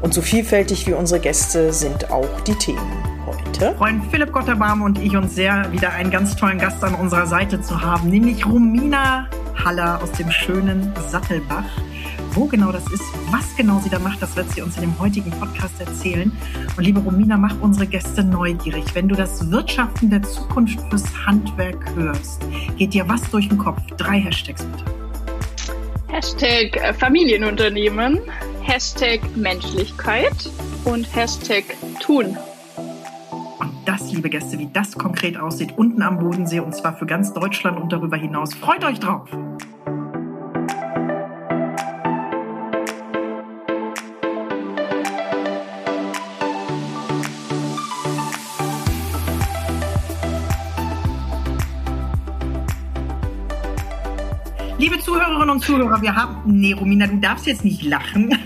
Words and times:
Und 0.00 0.14
so 0.14 0.22
vielfältig 0.22 0.86
wie 0.86 0.92
unsere 0.92 1.20
Gäste 1.20 1.72
sind 1.72 2.10
auch 2.10 2.40
die 2.42 2.54
Themen. 2.54 2.92
Heute 3.26 3.74
freuen 3.74 4.02
Philipp 4.10 4.32
Gotterbaum 4.32 4.82
und 4.82 4.98
ich 4.98 5.16
uns 5.16 5.34
sehr, 5.34 5.72
wieder 5.72 5.92
einen 5.92 6.10
ganz 6.10 6.36
tollen 6.36 6.58
Gast 6.58 6.82
an 6.84 6.94
unserer 6.94 7.26
Seite 7.26 7.60
zu 7.60 7.80
haben, 7.80 8.08
nämlich 8.08 8.46
Romina 8.46 9.28
Haller 9.64 10.00
aus 10.00 10.12
dem 10.12 10.30
schönen 10.30 10.92
Sattelbach. 11.08 11.64
Wo 12.30 12.44
genau 12.44 12.70
das 12.70 12.84
ist, 12.92 13.02
was 13.32 13.56
genau 13.56 13.80
sie 13.80 13.90
da 13.90 13.98
macht, 13.98 14.22
das 14.22 14.36
wird 14.36 14.48
sie 14.52 14.62
uns 14.62 14.76
in 14.76 14.82
dem 14.82 14.98
heutigen 15.00 15.32
Podcast 15.32 15.80
erzählen. 15.80 16.30
Und 16.76 16.84
liebe 16.84 17.00
Romina, 17.00 17.36
mach 17.36 17.60
unsere 17.60 17.88
Gäste 17.88 18.22
neugierig. 18.22 18.84
Wenn 18.94 19.08
du 19.08 19.16
das 19.16 19.50
Wirtschaften 19.50 20.10
der 20.10 20.22
Zukunft 20.22 20.78
fürs 20.90 21.26
Handwerk 21.26 21.84
hörst, 21.96 22.46
geht 22.76 22.94
dir 22.94 23.08
was 23.08 23.28
durch 23.30 23.48
den 23.48 23.58
Kopf? 23.58 23.80
Drei 23.96 24.20
Hashtags 24.20 24.64
bitte. 24.64 24.84
Hashtag 26.06 26.96
Familienunternehmen, 26.98 28.20
Hashtag 28.68 29.20
Menschlichkeit 29.34 30.50
und 30.84 31.04
Hashtag 31.16 31.64
Tun. 32.00 32.36
Und 32.76 33.72
das, 33.86 34.12
liebe 34.12 34.28
Gäste, 34.28 34.58
wie 34.58 34.68
das 34.70 34.92
konkret 34.92 35.38
aussieht, 35.38 35.72
unten 35.78 36.02
am 36.02 36.18
Bodensee 36.18 36.60
und 36.60 36.74
zwar 36.74 36.94
für 36.94 37.06
ganz 37.06 37.32
Deutschland 37.32 37.80
und 37.80 37.90
darüber 37.90 38.18
hinaus. 38.18 38.52
Freut 38.52 38.84
euch 38.84 39.00
drauf! 39.00 39.30
Liebe 54.76 54.98
Zuhörerinnen 55.00 55.48
und 55.48 55.60
Zuhörer, 55.60 56.02
wir 56.02 56.14
haben. 56.14 56.42
Nee, 56.44 56.74
Romina, 56.74 57.06
du 57.06 57.16
darfst 57.16 57.46
jetzt 57.46 57.64
nicht 57.64 57.82
lachen. 57.82 58.38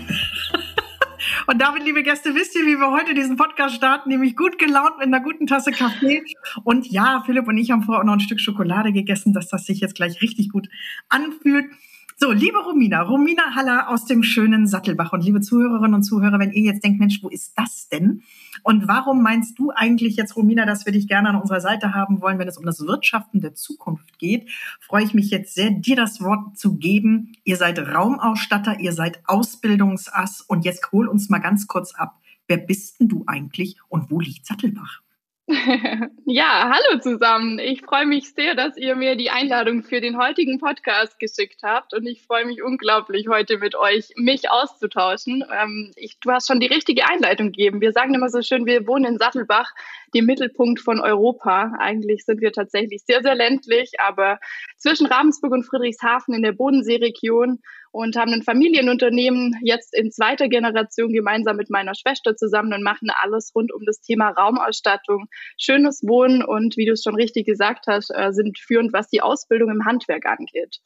Und 1.53 1.59
damit, 1.59 1.85
liebe 1.85 2.03
Gäste, 2.03 2.35
wisst 2.35 2.57
ihr, 2.57 2.63
wie 2.63 2.79
wir 2.79 2.93
heute 2.93 3.13
diesen 3.13 3.37
Podcast 3.37 3.75
starten? 3.75 4.09
Nämlich 4.09 4.37
gut 4.37 4.59
gelaunt 4.59 4.97
mit 4.97 5.09
einer 5.09 5.21
guten 5.21 5.47
Tasse 5.47 5.71
Kaffee. 5.71 6.25
Und 6.65 6.87
ja, 6.87 7.23
Philipp 7.27 7.47
und 7.47 7.59
ich 7.59 7.71
haben 7.71 7.83
vorher 7.83 8.01
auch 8.01 8.07
noch 8.07 8.15
ein 8.15 8.21
Stück 8.21 8.41
Schokolade 8.41 8.91
gegessen, 8.91 9.35
dass 9.35 9.49
das 9.49 9.67
sich 9.67 9.81
jetzt 9.81 9.95
gleich 9.95 10.23
richtig 10.23 10.49
gut 10.49 10.71
anfühlt. 11.11 11.67
So, 12.17 12.31
liebe 12.31 12.59
Romina, 12.59 13.03
Romina 13.03 13.55
Haller 13.55 13.89
aus 13.89 14.05
dem 14.05 14.23
schönen 14.23 14.67
Sattelbach 14.67 15.13
und 15.13 15.25
liebe 15.25 15.41
Zuhörerinnen 15.41 15.95
und 15.95 16.03
Zuhörer, 16.03 16.39
wenn 16.39 16.53
ihr 16.53 16.63
jetzt 16.63 16.85
denkt, 16.85 17.01
Mensch, 17.01 17.23
wo 17.23 17.29
ist 17.29 17.55
das 17.57 17.89
denn? 17.89 18.23
Und 18.63 18.87
warum 18.87 19.23
meinst 19.23 19.59
du 19.59 19.71
eigentlich 19.71 20.17
jetzt, 20.17 20.37
Romina, 20.37 20.67
dass 20.67 20.85
wir 20.85 20.93
dich 20.93 21.09
gerne 21.09 21.31
an 21.31 21.37
unserer 21.37 21.61
Seite 21.61 21.95
haben 21.95 22.21
wollen, 22.21 22.39
wenn 22.39 22.49
es 22.49 22.59
um 22.59 22.67
das 22.67 22.81
Wirtschaften 22.87 23.41
der 23.41 23.55
Zukunft 23.55 24.19
geht? 24.19 24.51
Freue 24.79 25.05
ich 25.05 25.15
mich 25.15 25.31
jetzt 25.31 25.55
sehr, 25.55 25.71
dir 25.71 25.97
das 25.97 26.21
Wort 26.21 26.59
zu 26.59 26.77
geben. 26.77 27.33
Ihr 27.45 27.57
seid 27.57 27.79
Raumausstatter, 27.79 28.79
ihr 28.79 28.93
seid 28.93 29.21
Ausbildungsass 29.27 30.43
und 30.43 30.65
jetzt 30.65 30.93
hol 30.93 31.09
uns 31.09 31.31
mal 31.31 31.39
ganz 31.39 31.67
kurz 31.67 31.95
ab. 31.95 32.21
Wer 32.47 32.59
bist 32.59 33.01
denn 33.01 33.09
du 33.09 33.25
eigentlich 33.27 33.79
und 33.89 34.11
wo 34.11 34.21
liegt 34.21 34.47
Sattelbach? 34.47 35.01
Ja, 36.25 36.71
hallo 36.73 37.01
zusammen. 37.01 37.59
Ich 37.59 37.83
freue 37.83 38.07
mich 38.07 38.33
sehr, 38.33 38.55
dass 38.55 38.77
ihr 38.77 38.95
mir 38.95 39.17
die 39.17 39.31
Einladung 39.31 39.83
für 39.83 40.01
den 40.01 40.17
heutigen 40.17 40.59
Podcast 40.59 41.19
geschickt 41.19 41.63
habt 41.63 41.95
und 41.95 42.07
ich 42.07 42.23
freue 42.23 42.47
mich 42.47 42.63
unglaublich, 42.63 43.29
heute 43.29 43.59
mit 43.59 43.75
euch 43.75 44.13
mich 44.17 44.51
auszutauschen. 44.51 45.45
Ähm, 45.53 45.91
ich, 45.97 46.19
du 46.21 46.31
hast 46.31 46.47
schon 46.47 46.61
die 46.61 46.69
richtige 46.69 47.09
Einleitung 47.09 47.47
gegeben. 47.47 47.81
Wir 47.81 47.93
sagen 47.93 48.15
immer 48.15 48.29
so 48.29 48.41
schön, 48.41 48.67
wir 48.67 48.87
wohnen 48.87 49.05
in 49.05 49.19
Sattelbach, 49.19 49.73
dem 50.15 50.27
Mittelpunkt 50.27 50.81
von 50.81 51.01
Europa. 51.01 51.73
Eigentlich 51.79 52.25
sind 52.25 52.41
wir 52.41 52.53
tatsächlich 52.53 53.03
sehr, 53.05 53.23
sehr 53.23 53.35
ländlich, 53.35 53.93
aber 53.99 54.39
zwischen 54.77 55.07
Ravensburg 55.07 55.53
und 55.53 55.65
Friedrichshafen 55.65 56.35
in 56.35 56.43
der 56.43 56.53
Bodenseeregion 56.53 57.61
und 57.93 58.17
haben 58.17 58.33
ein 58.33 58.43
Familienunternehmen 58.43 59.55
jetzt 59.63 59.95
in 59.95 60.11
zweiter 60.11 60.49
Generation 60.49 61.13
gemeinsam 61.13 61.57
mit 61.57 61.71
meiner 61.71 61.95
Schwester 61.95 62.35
zusammen 62.35 62.73
und 62.73 62.83
machen 62.83 63.11
alles 63.11 63.53
rund 63.55 63.73
um 63.73 63.83
das 63.85 64.01
Thema 64.01 64.31
Raumausstattung, 64.31 65.29
schönes 65.59 66.03
Wohnen 66.03 66.43
und 66.43 66.77
wie 66.77 66.87
du 66.87 66.93
es 66.93 67.03
schon 67.03 67.15
richtig 67.15 67.47
gesagt 67.47 67.87
hast, 67.87 68.11
äh, 68.11 68.33
sind 68.33 68.59
führend, 68.59 68.93
was 68.93 69.09
die 69.09 69.21
Ausbildung 69.21 69.71
im 69.71 69.85
Handwerk 69.85 70.27
angeht. 70.27 70.79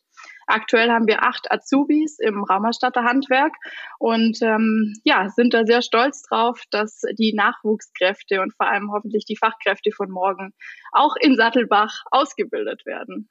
Aktuell 0.46 0.90
haben 0.90 1.06
wir 1.06 1.22
acht 1.22 1.50
Azubis 1.50 2.18
im 2.18 2.42
Raumausstatterhandwerk 2.42 3.52
und 3.98 4.38
ähm, 4.42 4.94
ja, 5.04 5.28
sind 5.28 5.54
da 5.54 5.64
sehr 5.64 5.82
stolz 5.82 6.22
drauf, 6.22 6.62
dass 6.70 7.02
die 7.18 7.34
Nachwuchskräfte 7.34 8.40
und 8.40 8.54
vor 8.54 8.68
allem 8.68 8.92
hoffentlich 8.92 9.24
die 9.24 9.36
Fachkräfte 9.36 9.90
von 9.92 10.10
morgen 10.10 10.54
auch 10.92 11.16
in 11.20 11.36
Sattelbach 11.36 12.04
ausgebildet 12.10 12.86
werden. 12.86 13.28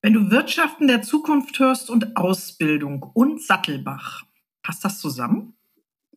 Wenn 0.00 0.12
du 0.12 0.30
Wirtschaften 0.30 0.86
der 0.86 1.02
Zukunft 1.02 1.58
hörst 1.58 1.90
und 1.90 2.16
Ausbildung 2.16 3.02
und 3.14 3.42
Sattelbach, 3.42 4.22
passt 4.62 4.84
das 4.84 5.00
zusammen? 5.00 5.56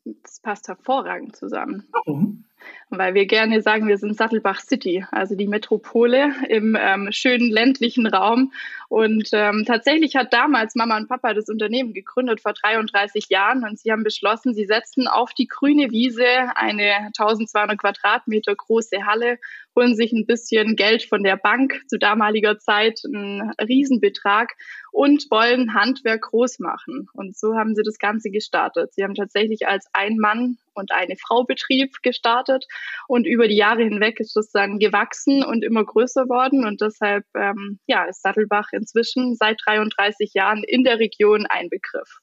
Das 0.03 0.39
passt 0.39 0.67
hervorragend 0.67 1.35
zusammen. 1.35 1.87
Warum? 1.91 2.45
Weil 2.89 3.13
wir 3.13 3.25
gerne 3.25 3.61
sagen, 3.61 3.88
wir 3.88 3.97
sind 3.97 4.17
Sattelbach 4.17 4.59
City, 4.59 5.05
also 5.11 5.35
die 5.35 5.47
Metropole 5.47 6.33
im 6.49 6.77
ähm, 6.79 7.09
schönen 7.11 7.49
ländlichen 7.49 8.07
Raum. 8.07 8.51
Und 8.89 9.29
ähm, 9.31 9.63
tatsächlich 9.66 10.16
hat 10.17 10.33
damals 10.33 10.75
Mama 10.75 10.97
und 10.97 11.07
Papa 11.07 11.33
das 11.33 11.47
Unternehmen 11.47 11.94
gegründet 11.94 12.41
vor 12.41 12.53
33 12.53 13.29
Jahren 13.29 13.63
und 13.63 13.79
sie 13.79 13.91
haben 13.91 14.03
beschlossen, 14.03 14.53
sie 14.53 14.66
setzen 14.66 15.07
auf 15.07 15.33
die 15.33 15.47
grüne 15.47 15.91
Wiese 15.91 16.25
eine 16.55 17.07
1200 17.17 17.77
Quadratmeter 17.77 18.53
große 18.53 19.05
Halle 19.05 19.38
holen 19.75 19.95
sich 19.95 20.11
ein 20.11 20.25
bisschen 20.25 20.75
Geld 20.75 21.03
von 21.03 21.23
der 21.23 21.38
Bank 21.38 21.81
zu 21.88 21.97
damaliger 21.97 22.59
Zeit, 22.59 23.01
einen 23.05 23.51
Riesenbetrag 23.61 24.53
und 24.91 25.28
wollen 25.31 25.73
Handwerk 25.73 26.23
groß 26.23 26.59
machen. 26.59 27.07
Und 27.13 27.38
so 27.38 27.55
haben 27.55 27.75
sie 27.75 27.83
das 27.83 27.97
Ganze 27.97 28.29
gestartet. 28.29 28.93
Sie 28.93 29.03
haben 29.03 29.16
tatsächlich 29.16 29.67
als 29.67 29.88
ein 29.93 30.17
Mann 30.17 30.57
und 30.73 30.91
eine 30.91 31.15
Frau 31.15 31.43
Betrieb 31.43 32.01
gestartet 32.01 32.65
und 33.07 33.25
über 33.25 33.47
die 33.47 33.57
Jahre 33.57 33.83
hinweg 33.83 34.19
ist 34.19 34.35
das 34.35 34.51
dann 34.51 34.79
gewachsen 34.79 35.43
und 35.43 35.63
immer 35.63 35.85
größer 35.85 36.27
worden 36.29 36.65
und 36.65 36.81
deshalb 36.81 37.25
ähm, 37.35 37.79
ja, 37.87 38.05
ist 38.05 38.21
Sattelbach 38.21 38.69
inzwischen 38.71 39.35
seit 39.35 39.59
33 39.65 40.33
Jahren 40.33 40.63
in 40.63 40.83
der 40.83 40.99
Region 40.99 41.45
ein 41.47 41.69
Begriff. 41.69 42.19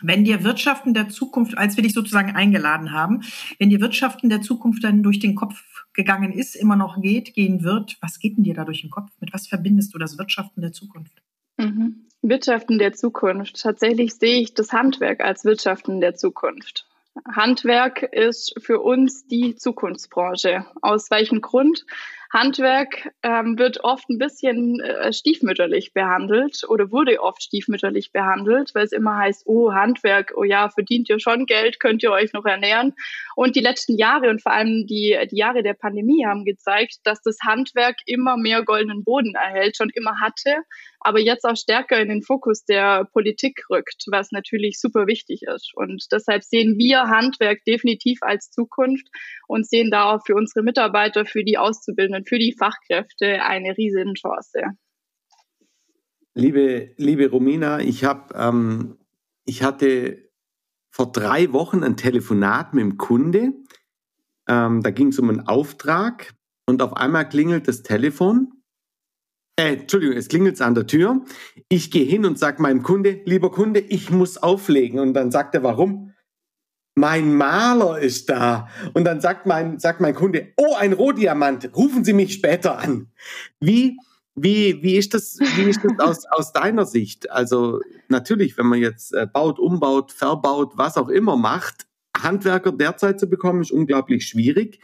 Wenn 0.00 0.24
dir 0.24 0.44
Wirtschaften 0.44 0.94
der 0.94 1.08
Zukunft, 1.08 1.58
als 1.58 1.76
wir 1.76 1.82
dich 1.82 1.92
sozusagen 1.92 2.36
eingeladen 2.36 2.92
haben, 2.92 3.22
wenn 3.58 3.70
dir 3.70 3.80
Wirtschaften 3.80 4.28
der 4.28 4.42
Zukunft 4.42 4.84
dann 4.84 5.02
durch 5.02 5.18
den 5.18 5.34
Kopf 5.34 5.64
gegangen 5.92 6.32
ist, 6.32 6.54
immer 6.54 6.76
noch 6.76 7.00
geht, 7.00 7.34
gehen 7.34 7.64
wird, 7.64 7.96
was 8.00 8.20
geht 8.20 8.36
denn 8.36 8.44
dir 8.44 8.54
da 8.54 8.64
durch 8.64 8.82
den 8.82 8.90
Kopf? 8.90 9.10
Mit 9.20 9.32
was 9.32 9.48
verbindest 9.48 9.92
du 9.94 9.98
das 9.98 10.16
Wirtschaften 10.18 10.60
der 10.60 10.72
Zukunft? 10.72 11.22
Mhm. 11.56 12.06
Wirtschaften 12.22 12.78
der 12.78 12.92
Zukunft. 12.92 13.60
Tatsächlich 13.60 14.14
sehe 14.14 14.40
ich 14.40 14.54
das 14.54 14.72
Handwerk 14.72 15.20
als 15.20 15.44
Wirtschaften 15.44 16.00
der 16.00 16.14
Zukunft. 16.14 16.87
Handwerk 17.26 18.02
ist 18.02 18.54
für 18.58 18.80
uns 18.80 19.26
die 19.26 19.56
Zukunftsbranche. 19.56 20.66
Aus 20.82 21.10
welchem 21.10 21.40
Grund? 21.40 21.84
Handwerk 22.30 23.10
ähm, 23.22 23.58
wird 23.58 23.82
oft 23.84 24.08
ein 24.10 24.18
bisschen 24.18 24.80
äh, 24.80 25.12
stiefmütterlich 25.12 25.94
behandelt 25.94 26.62
oder 26.68 26.90
wurde 26.90 27.22
oft 27.22 27.42
stiefmütterlich 27.42 28.12
behandelt, 28.12 28.74
weil 28.74 28.84
es 28.84 28.92
immer 28.92 29.16
heißt, 29.16 29.44
oh, 29.46 29.72
Handwerk, 29.72 30.34
oh 30.36 30.44
ja, 30.44 30.68
verdient 30.68 31.08
ihr 31.08 31.20
schon 31.20 31.46
Geld, 31.46 31.80
könnt 31.80 32.02
ihr 32.02 32.12
euch 32.12 32.34
noch 32.34 32.44
ernähren. 32.44 32.94
Und 33.34 33.56
die 33.56 33.60
letzten 33.60 33.96
Jahre 33.96 34.28
und 34.28 34.42
vor 34.42 34.52
allem 34.52 34.86
die, 34.86 35.18
die 35.30 35.36
Jahre 35.36 35.62
der 35.62 35.74
Pandemie 35.74 36.26
haben 36.26 36.44
gezeigt, 36.44 36.96
dass 37.04 37.22
das 37.22 37.38
Handwerk 37.46 37.96
immer 38.04 38.36
mehr 38.36 38.62
goldenen 38.62 39.04
Boden 39.04 39.34
erhält, 39.34 39.76
schon 39.76 39.90
immer 39.94 40.20
hatte, 40.20 40.56
aber 41.00 41.20
jetzt 41.20 41.44
auch 41.44 41.56
stärker 41.56 42.00
in 42.00 42.08
den 42.08 42.22
Fokus 42.22 42.64
der 42.64 43.04
Politik 43.12 43.62
rückt, 43.70 44.04
was 44.08 44.32
natürlich 44.32 44.80
super 44.80 45.06
wichtig 45.06 45.42
ist. 45.42 45.72
Und 45.74 46.06
deshalb 46.12 46.42
sehen 46.42 46.76
wir 46.76 47.04
Handwerk 47.04 47.64
definitiv 47.64 48.18
als 48.22 48.50
Zukunft 48.50 49.06
und 49.46 49.66
sehen 49.66 49.90
da 49.90 50.12
auch 50.12 50.26
für 50.26 50.34
unsere 50.34 50.64
Mitarbeiter, 50.64 51.24
für 51.24 51.44
die 51.44 51.56
Auszubildenden, 51.56 52.17
sondern 52.18 52.24
für 52.24 52.38
die 52.38 52.54
Fachkräfte 52.56 53.42
eine 53.42 53.76
riesen 53.76 54.14
Chance. 54.14 54.60
Liebe, 56.34 56.94
liebe 56.96 57.30
Romina, 57.30 57.80
ich, 57.80 58.04
hab, 58.04 58.34
ähm, 58.36 58.98
ich 59.44 59.62
hatte 59.62 60.30
vor 60.90 61.10
drei 61.12 61.52
Wochen 61.52 61.82
ein 61.82 61.96
Telefonat 61.96 62.74
mit 62.74 62.82
dem 62.82 62.98
Kunde. 62.98 63.52
Ähm, 64.48 64.82
da 64.82 64.90
ging 64.90 65.08
es 65.08 65.18
um 65.18 65.30
einen 65.30 65.46
Auftrag 65.46 66.34
und 66.66 66.80
auf 66.82 66.94
einmal 66.94 67.28
klingelt 67.28 67.66
das 67.68 67.82
Telefon. 67.82 68.52
Äh, 69.58 69.74
Entschuldigung, 69.74 70.16
es 70.16 70.28
klingelt 70.28 70.60
an 70.60 70.74
der 70.74 70.86
Tür. 70.86 71.24
Ich 71.68 71.90
gehe 71.90 72.04
hin 72.04 72.24
und 72.24 72.38
sage 72.38 72.62
meinem 72.62 72.82
Kunde, 72.82 73.20
lieber 73.24 73.50
Kunde, 73.50 73.80
ich 73.80 74.10
muss 74.10 74.38
auflegen. 74.38 75.00
Und 75.00 75.14
dann 75.14 75.32
sagt 75.32 75.54
er, 75.56 75.64
warum? 75.64 76.07
Mein 76.98 77.34
Maler 77.34 77.98
ist 77.98 78.28
da. 78.28 78.68
Und 78.92 79.04
dann 79.04 79.20
sagt 79.20 79.46
mein, 79.46 79.78
sagt 79.78 80.00
mein 80.00 80.14
Kunde, 80.14 80.48
oh, 80.56 80.74
ein 80.76 80.92
Rohdiamant, 80.92 81.70
rufen 81.76 82.04
Sie 82.04 82.12
mich 82.12 82.34
später 82.34 82.78
an. 82.78 83.08
Wie, 83.60 83.96
wie, 84.34 84.82
wie 84.82 84.96
ist 84.96 85.14
das, 85.14 85.38
wie 85.56 85.70
ist 85.70 85.80
das 85.84 85.98
aus, 85.98 86.24
aus 86.30 86.52
deiner 86.52 86.86
Sicht? 86.86 87.30
Also 87.30 87.80
natürlich, 88.08 88.58
wenn 88.58 88.66
man 88.66 88.80
jetzt 88.80 89.14
äh, 89.14 89.26
baut, 89.32 89.58
umbaut, 89.58 90.12
verbaut, 90.12 90.72
was 90.76 90.96
auch 90.96 91.08
immer 91.08 91.36
macht, 91.36 91.86
Handwerker 92.20 92.72
derzeit 92.72 93.20
zu 93.20 93.28
bekommen, 93.28 93.60
ist 93.60 93.70
unglaublich 93.70 94.26
schwierig. 94.26 94.80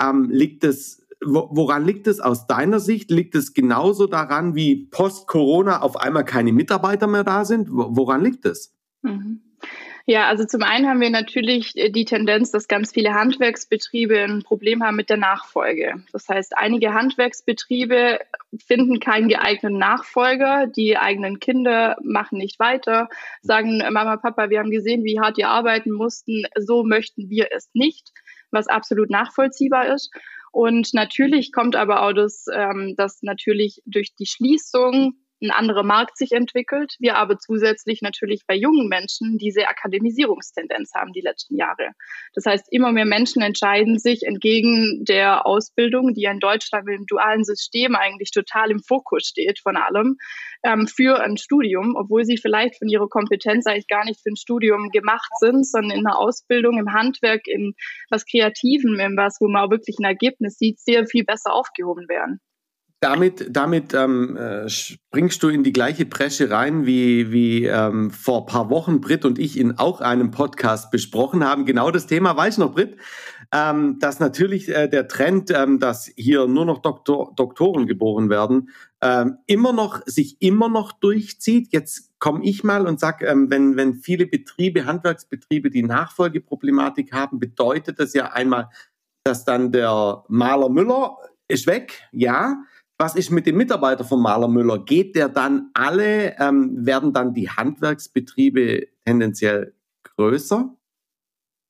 Ähm, 0.00 0.30
liegt 0.30 0.62
es, 0.62 1.04
woran 1.24 1.84
liegt 1.84 2.06
es 2.06 2.20
aus 2.20 2.46
deiner 2.46 2.78
Sicht? 2.78 3.10
Liegt 3.10 3.34
es 3.34 3.52
genauso 3.52 4.06
daran, 4.06 4.54
wie 4.54 4.86
post-Corona 4.86 5.80
auf 5.80 5.96
einmal 5.96 6.24
keine 6.24 6.52
Mitarbeiter 6.52 7.08
mehr 7.08 7.24
da 7.24 7.44
sind? 7.44 7.68
Woran 7.70 8.22
liegt 8.22 8.46
es? 8.46 8.76
Mhm. 9.02 9.40
Ja, 10.10 10.26
also 10.26 10.46
zum 10.46 10.62
einen 10.62 10.88
haben 10.88 11.02
wir 11.02 11.10
natürlich 11.10 11.76
äh, 11.76 11.90
die 11.90 12.06
Tendenz, 12.06 12.50
dass 12.50 12.66
ganz 12.66 12.92
viele 12.92 13.12
Handwerksbetriebe 13.12 14.18
ein 14.18 14.42
Problem 14.42 14.82
haben 14.82 14.96
mit 14.96 15.10
der 15.10 15.18
Nachfolge. 15.18 16.02
Das 16.14 16.26
heißt, 16.30 16.56
einige 16.56 16.94
Handwerksbetriebe 16.94 18.18
finden 18.56 19.00
keinen 19.00 19.28
geeigneten 19.28 19.76
Nachfolger, 19.76 20.66
die 20.66 20.96
eigenen 20.96 21.40
Kinder 21.40 21.98
machen 22.02 22.38
nicht 22.38 22.58
weiter, 22.58 23.10
sagen, 23.42 23.82
Mama, 23.92 24.16
Papa, 24.16 24.48
wir 24.48 24.60
haben 24.60 24.70
gesehen, 24.70 25.04
wie 25.04 25.20
hart 25.20 25.36
ihr 25.36 25.50
arbeiten 25.50 25.92
mussten, 25.92 26.44
so 26.58 26.84
möchten 26.84 27.28
wir 27.28 27.48
es 27.54 27.68
nicht, 27.74 28.08
was 28.50 28.66
absolut 28.66 29.10
nachvollziehbar 29.10 29.94
ist. 29.94 30.10
Und 30.52 30.94
natürlich 30.94 31.52
kommt 31.52 31.76
aber 31.76 32.00
auch 32.00 32.14
das, 32.14 32.46
ähm, 32.50 32.94
dass 32.96 33.22
natürlich 33.22 33.82
durch 33.84 34.14
die 34.14 34.24
Schließung 34.24 35.16
ein 35.40 35.50
anderer 35.50 35.82
Markt 35.82 36.16
sich 36.16 36.32
entwickelt. 36.32 36.96
Wir 36.98 37.16
aber 37.16 37.38
zusätzlich 37.38 38.02
natürlich 38.02 38.42
bei 38.46 38.54
jungen 38.54 38.88
Menschen 38.88 39.38
diese 39.38 39.68
Akademisierungstendenz 39.68 40.92
haben 40.94 41.12
die 41.12 41.20
letzten 41.20 41.56
Jahre. 41.56 41.90
Das 42.34 42.44
heißt, 42.46 42.66
immer 42.70 42.92
mehr 42.92 43.04
Menschen 43.04 43.42
entscheiden 43.42 43.98
sich 43.98 44.24
entgegen 44.24 45.04
der 45.04 45.46
Ausbildung, 45.46 46.14
die 46.14 46.24
in 46.24 46.40
Deutschland 46.40 46.86
mit 46.86 46.98
dem 46.98 47.06
dualen 47.06 47.44
System 47.44 47.94
eigentlich 47.94 48.30
total 48.30 48.70
im 48.70 48.80
Fokus 48.80 49.26
steht 49.26 49.60
von 49.60 49.76
allem, 49.76 50.16
ähm, 50.64 50.86
für 50.86 51.20
ein 51.20 51.36
Studium, 51.36 51.94
obwohl 51.96 52.24
sie 52.24 52.36
vielleicht 52.36 52.78
von 52.78 52.88
ihrer 52.88 53.08
Kompetenz 53.08 53.66
eigentlich 53.66 53.88
gar 53.88 54.04
nicht 54.04 54.20
für 54.20 54.30
ein 54.30 54.36
Studium 54.36 54.90
gemacht 54.90 55.30
sind, 55.38 55.66
sondern 55.66 55.98
in 55.98 56.06
einer 56.06 56.18
Ausbildung, 56.18 56.78
im 56.78 56.92
Handwerk, 56.92 57.46
in 57.46 57.74
was 58.10 58.26
Kreativen, 58.26 58.98
in 58.98 59.16
was, 59.16 59.36
wo 59.40 59.48
man 59.48 59.64
auch 59.64 59.70
wirklich 59.70 59.98
ein 59.98 60.04
Ergebnis 60.04 60.58
sieht, 60.58 60.80
sehr 60.80 61.06
viel 61.06 61.24
besser 61.24 61.52
aufgehoben 61.52 62.08
werden 62.08 62.40
damit, 63.00 63.46
damit 63.50 63.94
ähm, 63.94 64.36
äh, 64.36 64.68
springst 64.68 65.42
du 65.42 65.48
in 65.48 65.62
die 65.62 65.72
gleiche 65.72 66.04
Bresche 66.04 66.50
rein, 66.50 66.84
wie, 66.84 67.30
wie 67.30 67.64
ähm, 67.64 68.10
vor 68.10 68.46
paar 68.46 68.70
Wochen 68.70 69.00
Brit 69.00 69.24
und 69.24 69.38
ich 69.38 69.56
in 69.56 69.78
auch 69.78 70.00
einem 70.00 70.32
Podcast 70.32 70.90
besprochen 70.90 71.44
haben. 71.44 71.64
Genau 71.64 71.92
das 71.92 72.06
Thema, 72.06 72.36
weiß 72.36 72.58
noch, 72.58 72.74
Brit, 72.74 72.96
ähm, 73.54 73.98
dass 74.00 74.18
natürlich 74.18 74.68
äh, 74.68 74.88
der 74.88 75.06
Trend, 75.06 75.52
ähm, 75.54 75.78
dass 75.78 76.10
hier 76.16 76.48
nur 76.48 76.64
noch 76.64 76.82
Doktor, 76.82 77.32
Doktoren 77.36 77.86
geboren 77.86 78.30
werden, 78.30 78.70
ähm, 79.00 79.38
immer 79.46 79.72
noch 79.72 80.02
sich 80.06 80.42
immer 80.42 80.68
noch 80.68 80.90
durchzieht. 80.92 81.68
Jetzt 81.72 82.18
komme 82.18 82.44
ich 82.44 82.64
mal 82.64 82.86
und 82.88 82.98
sag, 82.98 83.22
ähm, 83.22 83.48
wenn, 83.48 83.76
wenn 83.76 83.94
viele 83.94 84.26
Betriebe, 84.26 84.86
Handwerksbetriebe 84.86 85.70
die 85.70 85.84
Nachfolgeproblematik 85.84 87.12
haben, 87.12 87.38
bedeutet 87.38 88.00
das 88.00 88.12
ja 88.12 88.32
einmal, 88.32 88.70
dass 89.22 89.44
dann 89.44 89.70
der 89.70 90.24
Maler 90.26 90.68
Müller 90.68 91.16
ist 91.46 91.66
weg, 91.66 92.02
ja, 92.12 92.56
was 92.98 93.14
ist 93.14 93.30
mit 93.30 93.46
dem 93.46 93.56
Mitarbeiter 93.56 94.04
von 94.04 94.20
Maler 94.20 94.48
Müller? 94.48 94.84
Geht 94.84 95.14
der 95.14 95.28
dann 95.28 95.70
alle, 95.72 96.36
ähm, 96.38 96.84
werden 96.84 97.12
dann 97.12 97.32
die 97.32 97.48
Handwerksbetriebe 97.48 98.88
tendenziell 99.04 99.74
größer? 100.02 100.76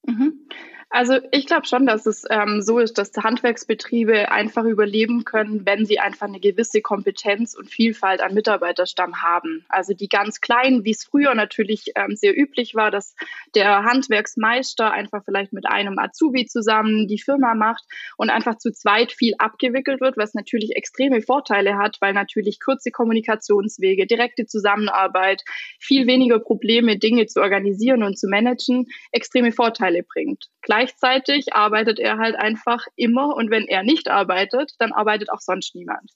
Mhm. 0.06 0.48
Also 0.90 1.18
ich 1.32 1.44
glaube 1.46 1.66
schon, 1.66 1.84
dass 1.84 2.06
es 2.06 2.24
ähm, 2.30 2.62
so 2.62 2.78
ist, 2.78 2.96
dass 2.96 3.12
Handwerksbetriebe 3.14 4.32
einfach 4.32 4.64
überleben 4.64 5.24
können, 5.24 5.66
wenn 5.66 5.84
sie 5.84 5.98
einfach 5.98 6.28
eine 6.28 6.40
gewisse 6.40 6.80
Kompetenz 6.80 7.54
und 7.54 7.68
Vielfalt 7.68 8.22
an 8.22 8.32
Mitarbeiterstamm 8.32 9.20
haben. 9.20 9.66
Also 9.68 9.92
die 9.92 10.08
ganz 10.08 10.40
kleinen, 10.40 10.84
wie 10.84 10.92
es 10.92 11.04
früher 11.04 11.34
natürlich 11.34 11.92
ähm, 11.94 12.16
sehr 12.16 12.34
üblich 12.34 12.74
war, 12.74 12.90
dass 12.90 13.14
der 13.54 13.84
Handwerksmeister 13.84 14.90
einfach 14.90 15.24
vielleicht 15.26 15.52
mit 15.52 15.66
einem 15.66 15.98
Azubi 15.98 16.46
zusammen 16.46 17.06
die 17.06 17.20
Firma 17.20 17.54
macht 17.54 17.84
und 18.16 18.30
einfach 18.30 18.56
zu 18.56 18.72
zweit 18.72 19.12
viel 19.12 19.34
abgewickelt 19.36 20.00
wird, 20.00 20.16
was 20.16 20.32
natürlich 20.32 20.74
extreme 20.74 21.20
Vorteile 21.20 21.76
hat, 21.76 21.98
weil 22.00 22.14
natürlich 22.14 22.60
kurze 22.64 22.90
Kommunikationswege, 22.90 24.06
direkte 24.06 24.46
Zusammenarbeit, 24.46 25.42
viel 25.78 26.06
weniger 26.06 26.38
Probleme, 26.38 26.98
Dinge 26.98 27.26
zu 27.26 27.42
organisieren 27.42 28.02
und 28.02 28.18
zu 28.18 28.26
managen, 28.26 28.86
extreme 29.12 29.52
Vorteile 29.52 30.02
bringt. 30.02 30.48
Gleichzeitig 30.78 31.54
arbeitet 31.54 31.98
er 31.98 32.18
halt 32.18 32.36
einfach 32.36 32.86
immer 32.94 33.34
und 33.34 33.50
wenn 33.50 33.66
er 33.66 33.82
nicht 33.82 34.08
arbeitet, 34.08 34.74
dann 34.78 34.92
arbeitet 34.92 35.28
auch 35.28 35.40
sonst 35.40 35.74
niemand. 35.74 36.12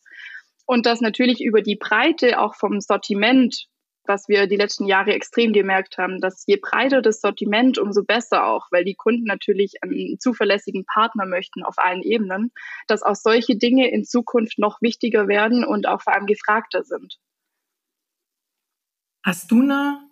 Und 0.67 0.87
das 0.87 1.01
natürlich 1.01 1.43
über 1.43 1.63
die 1.63 1.75
Breite 1.75 2.39
auch 2.39 2.55
vom 2.55 2.81
Sortiment, 2.81 3.67
was 4.05 4.29
wir 4.29 4.47
die 4.47 4.55
letzten 4.55 4.87
Jahre 4.87 5.15
extrem 5.15 5.53
gemerkt 5.53 5.99
haben, 5.99 6.21
dass 6.21 6.45
je 6.47 6.61
breiter 6.63 7.03
das 7.03 7.21
Sortiment, 7.21 7.77
umso 7.77 8.05
besser 8.05 8.47
auch, 8.47 8.69
weil 8.71 8.85
die 8.85 8.95
Kunden 8.95 9.25
natürlich 9.25 9.83
einen 9.83 10.21
zuverlässigen 10.21 10.85
Partner 10.85 11.27
möchten 11.27 11.65
auf 11.65 11.79
allen 11.79 12.03
Ebenen, 12.03 12.53
dass 12.87 13.03
auch 13.03 13.17
solche 13.17 13.57
Dinge 13.57 13.91
in 13.91 14.05
Zukunft 14.05 14.61
noch 14.61 14.81
wichtiger 14.81 15.27
werden 15.27 15.65
und 15.65 15.89
auch 15.89 16.03
vor 16.03 16.15
allem 16.15 16.27
gefragter 16.27 16.85
sind. 16.85 17.17
Hast 19.25 19.51
du 19.51 19.61
eine 19.61 20.12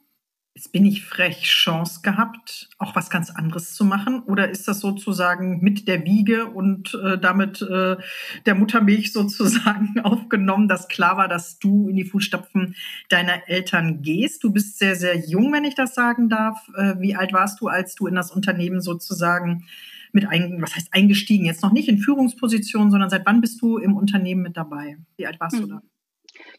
jetzt 0.60 0.72
bin 0.72 0.84
ich 0.84 1.06
frech, 1.06 1.44
Chance 1.44 2.00
gehabt, 2.02 2.68
auch 2.76 2.94
was 2.94 3.08
ganz 3.08 3.30
anderes 3.30 3.72
zu 3.72 3.82
machen? 3.82 4.22
Oder 4.24 4.50
ist 4.50 4.68
das 4.68 4.80
sozusagen 4.80 5.60
mit 5.62 5.88
der 5.88 6.04
Wiege 6.04 6.48
und 6.48 6.92
äh, 7.02 7.16
damit 7.16 7.62
äh, 7.62 7.96
der 8.44 8.54
Muttermilch 8.54 9.10
sozusagen 9.14 10.00
aufgenommen, 10.00 10.68
dass 10.68 10.88
klar 10.88 11.16
war, 11.16 11.28
dass 11.28 11.58
du 11.58 11.88
in 11.88 11.96
die 11.96 12.04
Fußstapfen 12.04 12.76
deiner 13.08 13.48
Eltern 13.48 14.02
gehst? 14.02 14.44
Du 14.44 14.52
bist 14.52 14.78
sehr, 14.78 14.96
sehr 14.96 15.18
jung, 15.18 15.50
wenn 15.50 15.64
ich 15.64 15.76
das 15.76 15.94
sagen 15.94 16.28
darf. 16.28 16.68
Äh, 16.76 16.96
wie 16.98 17.16
alt 17.16 17.32
warst 17.32 17.62
du, 17.62 17.68
als 17.68 17.94
du 17.94 18.06
in 18.06 18.14
das 18.14 18.30
Unternehmen 18.30 18.82
sozusagen 18.82 19.64
mit 20.12 20.26
ein, 20.26 20.60
was 20.60 20.76
heißt 20.76 20.92
eingestiegen? 20.92 21.46
Jetzt 21.46 21.62
noch 21.62 21.72
nicht 21.72 21.88
in 21.88 21.96
Führungsposition, 21.96 22.90
sondern 22.90 23.08
seit 23.08 23.24
wann 23.24 23.40
bist 23.40 23.62
du 23.62 23.78
im 23.78 23.96
Unternehmen 23.96 24.42
mit 24.42 24.58
dabei? 24.58 24.98
Wie 25.16 25.26
alt 25.26 25.40
warst 25.40 25.56
hm. 25.56 25.62
du 25.62 25.68
da? 25.68 25.82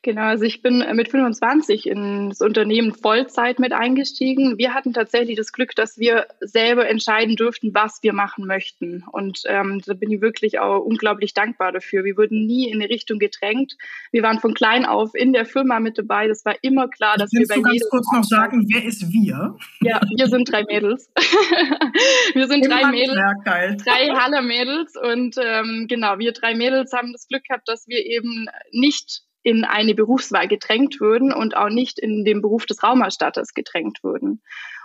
Genau, 0.03 0.23
also 0.23 0.45
ich 0.45 0.63
bin 0.63 0.83
mit 0.95 1.09
25 1.09 1.85
ins 1.85 2.41
Unternehmen 2.41 2.91
Vollzeit 2.91 3.59
mit 3.59 3.71
eingestiegen. 3.71 4.57
Wir 4.57 4.73
hatten 4.73 4.93
tatsächlich 4.93 5.37
das 5.37 5.51
Glück, 5.51 5.75
dass 5.75 5.99
wir 5.99 6.25
selber 6.39 6.89
entscheiden 6.89 7.35
durften, 7.35 7.75
was 7.75 7.99
wir 8.01 8.11
machen 8.11 8.47
möchten. 8.47 9.03
Und 9.11 9.43
ähm, 9.45 9.79
da 9.85 9.93
bin 9.93 10.09
ich 10.09 10.21
wirklich 10.21 10.57
auch 10.57 10.79
unglaublich 10.79 11.35
dankbar 11.35 11.71
dafür. 11.71 12.03
Wir 12.03 12.17
wurden 12.17 12.47
nie 12.47 12.67
in 12.69 12.81
eine 12.81 12.89
Richtung 12.89 13.19
gedrängt. 13.19 13.77
Wir 14.11 14.23
waren 14.23 14.39
von 14.39 14.55
klein 14.55 14.87
auf 14.87 15.13
in 15.13 15.33
der 15.33 15.45
Firma 15.45 15.79
mit 15.79 15.99
dabei. 15.99 16.27
Das 16.27 16.45
war 16.45 16.55
immer 16.63 16.87
klar, 16.87 17.17
dass 17.17 17.31
Willst 17.31 17.51
wir 17.51 17.61
bei 17.61 17.61
du 17.61 17.77
ganz 17.77 17.89
kurz 17.91 18.11
noch 18.11 18.23
sagen, 18.23 18.65
wer 18.73 18.83
ist 18.83 19.13
wir? 19.13 19.55
Ja, 19.81 20.01
wir 20.15 20.27
sind 20.27 20.51
drei 20.51 20.63
Mädels. 20.63 21.11
wir 22.33 22.47
sind 22.47 22.65
Im 22.65 22.71
drei 22.71 22.89
Mädels, 22.89 23.19
drei 23.83 24.07
Haller 24.15 24.41
Mädels. 24.41 24.95
Und 24.95 25.35
ähm, 25.39 25.85
genau, 25.87 26.17
wir 26.17 26.31
drei 26.31 26.55
Mädels 26.55 26.91
haben 26.91 27.11
das 27.11 27.27
Glück 27.27 27.43
gehabt, 27.43 27.69
dass 27.69 27.87
wir 27.87 28.03
eben 28.03 28.47
nicht 28.71 29.21
in 29.43 29.63
eine 29.63 29.95
Berufswahl 29.95 30.47
gedrängt 30.47 30.99
würden 30.99 31.33
und 31.33 31.55
auch 31.55 31.69
nicht 31.69 31.99
in 31.99 32.23
den 32.23 32.41
Beruf 32.41 32.65
des 32.65 32.83
Raumerstatters 32.83 33.53
gedrängt 33.53 33.99
würden. 34.03 34.41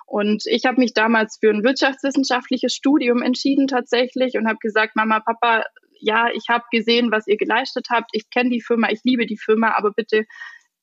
Und 0.07 0.45
ich 0.47 0.65
habe 0.65 0.81
mich 0.81 0.95
damals 0.95 1.39
für 1.41 1.51
ein 1.51 1.65
wirtschaftswissenschaftliches 1.65 2.73
Studium 2.73 3.23
entschieden 3.23 3.67
tatsächlich 3.67 4.37
und 4.37 4.47
habe 4.47 4.59
gesagt, 4.61 4.95
Mama, 4.95 5.21
Papa, 5.21 5.65
ja, 5.99 6.29
ich 6.33 6.45
habe 6.49 6.65
gesehen, 6.71 7.11
was 7.11 7.27
ihr 7.27 7.37
geleistet 7.37 7.89
habt. 7.91 8.11
Ich 8.13 8.31
kenne 8.31 8.51
die 8.51 8.61
Firma, 8.61 8.89
ich 8.91 9.01
liebe 9.03 9.27
die 9.27 9.39
Firma, 9.39 9.75
aber 9.77 9.93
bitte 9.93 10.25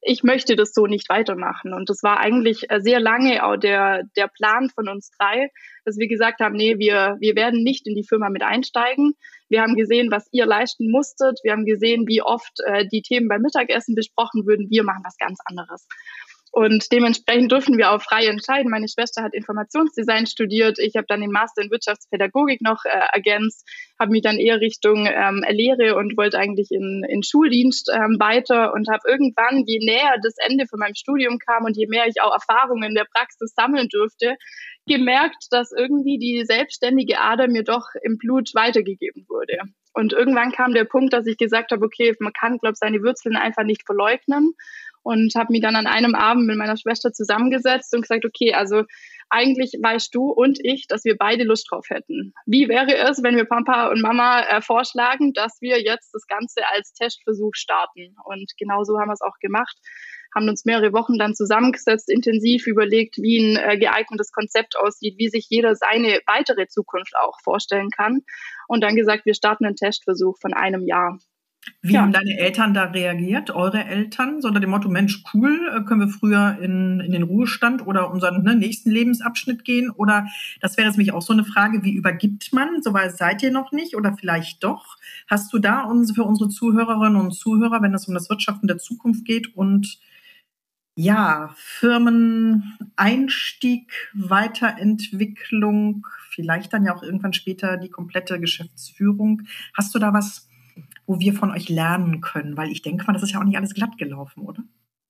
ich 0.06 0.24
möchte 0.24 0.56
das 0.56 0.74
so 0.74 0.86
nicht 0.86 1.10
weitermachen. 1.10 1.74
Und 1.74 1.90
das 1.90 2.04
war 2.04 2.20
eigentlich 2.20 2.70
äh, 2.70 2.82
sehr 2.82 3.00
lange 3.00 3.46
auch 3.46 3.58
der, 3.58 4.04
der 4.16 4.28
Plan 4.28 4.70
von 4.70 4.90
uns 4.90 5.12
drei, 5.18 5.50
dass 5.86 5.98
wir 5.98 6.08
gesagt 6.08 6.42
haben, 6.42 6.56
nee, 6.56 6.78
wir, 6.78 7.18
wir 7.20 7.36
werden 7.36 7.64
nicht 7.64 7.88
in 7.88 7.96
die 7.96 8.06
Firma 8.08 8.30
mit 8.30 8.44
einsteigen. 8.44 9.14
Wir 9.54 9.62
haben 9.62 9.76
gesehen, 9.76 10.10
was 10.10 10.28
ihr 10.32 10.48
leisten 10.48 10.90
musstet. 10.90 11.40
Wir 11.44 11.52
haben 11.52 11.66
gesehen, 11.66 12.08
wie 12.08 12.24
oft 12.24 12.60
äh, 12.66 12.88
die 12.88 13.04
Themen 13.04 13.28
beim 13.28 13.44
Mittagessen 13.44 13.94
besprochen 13.94 14.48
würden. 14.48 14.68
Wir 14.72 14.84
machen 14.84 15.04
was 15.04 15.16
ganz 15.18 15.38
anderes. 15.46 15.88
Und 16.56 16.92
dementsprechend 16.92 17.52
dürfen 17.52 17.80
wir 17.80 17.90
auch 17.90 18.02
frei 18.04 18.28
entscheiden. 18.28 18.70
Meine 18.70 18.88
Schwester 18.88 19.24
hat 19.24 19.34
Informationsdesign 19.34 20.28
studiert. 20.28 20.78
Ich 20.78 20.96
habe 20.96 21.08
dann 21.10 21.22
den 21.22 21.32
Master 21.32 21.64
in 21.64 21.72
Wirtschaftspädagogik 21.72 22.62
noch 22.62 22.86
äh, 22.86 23.08
ergänzt, 23.12 23.68
habe 24.00 24.12
mich 24.12 24.22
dann 24.22 24.38
eher 24.38 24.62
Richtung 24.62 25.08
ähm, 25.08 25.44
Lehre 25.50 25.96
und 25.96 26.16
wollte 26.16 26.38
eigentlich 26.38 26.70
in, 26.70 27.04
in 27.10 27.24
Schuldienst 27.24 27.90
ähm, 27.92 28.18
weiter 28.20 28.72
und 28.72 28.88
habe 28.88 29.02
irgendwann, 29.08 29.64
je 29.66 29.80
näher 29.80 30.18
das 30.22 30.36
Ende 30.48 30.68
von 30.68 30.78
meinem 30.78 30.94
Studium 30.94 31.40
kam 31.40 31.66
und 31.66 31.76
je 31.76 31.88
mehr 31.88 32.06
ich 32.06 32.22
auch 32.22 32.32
Erfahrungen 32.32 32.90
in 32.90 32.96
der 32.96 33.08
Praxis 33.12 33.56
sammeln 33.56 33.88
durfte, 33.90 34.36
gemerkt, 34.86 35.48
dass 35.50 35.72
irgendwie 35.76 36.20
die 36.20 36.46
selbstständige 36.46 37.20
Ader 37.20 37.48
mir 37.48 37.64
doch 37.64 37.88
im 38.04 38.20
Blut 38.20 38.52
weitergegeben 38.54 39.26
wurde. 39.28 39.58
Und 39.96 40.14
irgendwann 40.14 40.52
kam 40.52 40.76
der 40.76 40.86
Punkt, 40.86 41.14
dass 41.14 41.26
ich 41.26 41.38
gesagt 41.38 41.72
habe, 41.72 41.84
okay, 41.84 42.14
man 42.20 42.34
kann, 42.34 42.60
glaube 42.60 42.74
ich, 42.74 42.80
seine 42.80 43.02
Wurzeln 43.02 43.36
einfach 43.36 43.64
nicht 43.64 43.86
verleugnen 43.88 44.54
und 45.04 45.34
habe 45.36 45.52
mich 45.52 45.62
dann 45.62 45.76
an 45.76 45.88
einem 45.88 46.16
Abend 46.16 46.48
mit 46.48 46.58
meiner 46.58 46.78
Schwester 46.78 47.12
zusammengesetzt 47.12 47.94
und 47.94 48.02
gesagt, 48.02 48.26
okay, 48.26 48.54
also 48.54 48.84
eigentlich 49.30 49.74
weißt 49.82 50.14
du 50.14 50.32
und 50.32 50.60
ich, 50.64 50.88
dass 50.88 51.04
wir 51.06 51.18
beide 51.18 51.44
Lust 51.44 51.68
drauf 51.70 51.86
hätten. 51.90 52.34
Wie 52.46 52.70
wäre 52.70 52.96
es, 52.96 53.22
wenn 53.24 53.36
wir 53.36 53.46
Papa 53.46 53.88
und 53.90 54.02
Mama 54.02 54.42
äh, 54.42 54.62
vorschlagen, 54.62 55.34
dass 55.34 55.58
wir 55.62 55.82
jetzt 55.82 56.14
das 56.14 56.26
Ganze 56.28 56.62
als 56.72 56.94
Testversuch 56.94 57.54
starten? 57.54 58.16
Und 58.26 58.52
genau 58.58 58.84
so 58.84 59.00
haben 59.00 59.10
wir 59.10 59.14
es 59.14 59.22
auch 59.22 59.40
gemacht 59.40 59.78
haben 60.36 60.50
uns 60.50 60.66
mehrere 60.66 60.94
Wochen 60.94 61.18
dann 61.18 61.36
zusammengesetzt, 61.36 62.10
intensiv 62.10 62.68
überlegt, 62.68 63.18
wie 63.18 63.40
ein 63.40 63.58
äh, 63.58 63.78
geeignetes 63.78 64.32
Konzept 64.32 64.76
aussieht, 64.78 65.16
wie 65.18 65.30
sich 65.30 65.48
jeder 65.50 65.76
seine 65.76 66.22
weitere 66.26 66.68
Zukunft 66.68 67.14
auch 67.16 67.40
vorstellen 67.44 67.90
kann. 67.90 68.22
Und 68.68 68.82
dann 68.82 68.96
gesagt, 68.96 69.26
wir 69.26 69.36
starten 69.36 69.66
einen 69.66 69.76
Testversuch 69.76 70.38
von 70.40 70.54
einem 70.54 70.88
Jahr. 70.88 71.20
Wie 71.82 71.94
ja. 71.94 72.02
haben 72.02 72.12
deine 72.12 72.38
Eltern 72.38 72.74
da 72.74 72.86
reagiert, 72.86 73.52
eure 73.52 73.84
Eltern? 73.84 74.42
So 74.42 74.48
unter 74.48 74.60
dem 74.60 74.70
Motto, 74.70 74.90
Mensch, 74.90 75.24
cool, 75.34 75.72
äh, 75.74 75.84
können 75.84 76.02
wir 76.02 76.08
früher 76.08 76.58
in, 76.62 77.00
in 77.00 77.12
den 77.12 77.24
Ruhestand 77.24 77.86
oder 77.86 78.12
unseren 78.12 78.44
ne, 78.44 78.56
nächsten 78.56 78.90
Lebensabschnitt 78.90 79.66
gehen? 79.66 79.90
Oder 79.90 80.28
das 80.62 80.78
wäre 80.78 80.88
jetzt 80.88 80.98
mich 80.98 81.14
auch 81.14 81.22
so 81.22 81.34
eine 81.34 81.44
Frage, 81.44 81.84
wie 81.84 81.94
übergibt 81.94 82.54
man? 82.54 82.82
Soweit 82.82 83.18
seid 83.18 83.44
ihr 83.44 83.52
noch 83.52 83.72
nicht 83.72 83.96
oder 83.96 84.16
vielleicht 84.18 84.64
doch? 84.64 84.98
Hast 85.28 85.52
du 85.54 85.60
da 85.60 85.82
uns, 85.82 86.14
für 86.14 86.24
unsere 86.24 86.50
Zuhörerinnen 86.50 87.18
und 87.18 87.34
Zuhörer, 87.34 87.82
wenn 87.82 87.94
es 87.94 88.08
um 88.08 88.14
das 88.14 88.30
Wirtschaften 88.30 88.68
der 88.68 88.78
Zukunft 88.78 89.26
geht 89.26 89.56
und 89.56 90.00
ja, 90.96 91.50
Firmeneinstieg, 91.56 93.92
Weiterentwicklung, 94.14 96.06
vielleicht 96.30 96.72
dann 96.72 96.86
ja 96.86 96.96
auch 96.96 97.02
irgendwann 97.02 97.34
später 97.34 97.78
die 97.78 97.90
komplette 97.90 98.40
Geschäftsführung. 98.40 99.42
Hast 99.74 99.96
du 99.96 100.00
da 100.00 100.14
was, 100.14 100.48
wo 101.06 101.20
wir 101.20 101.34
von 101.34 101.52
euch 101.52 101.70
lernen 101.70 102.22
können? 102.22 102.58
Weil 102.58 102.72
ich 102.72 102.82
denke 102.82 103.06
mal, 103.06 103.14
das 103.14 103.24
ist 103.24 103.32
ja 103.32 103.40
auch 103.40 103.44
nicht 103.44 103.58
alles 103.58 103.74
glatt 103.74 103.98
gelaufen, 103.98 104.42
oder? 104.44 104.64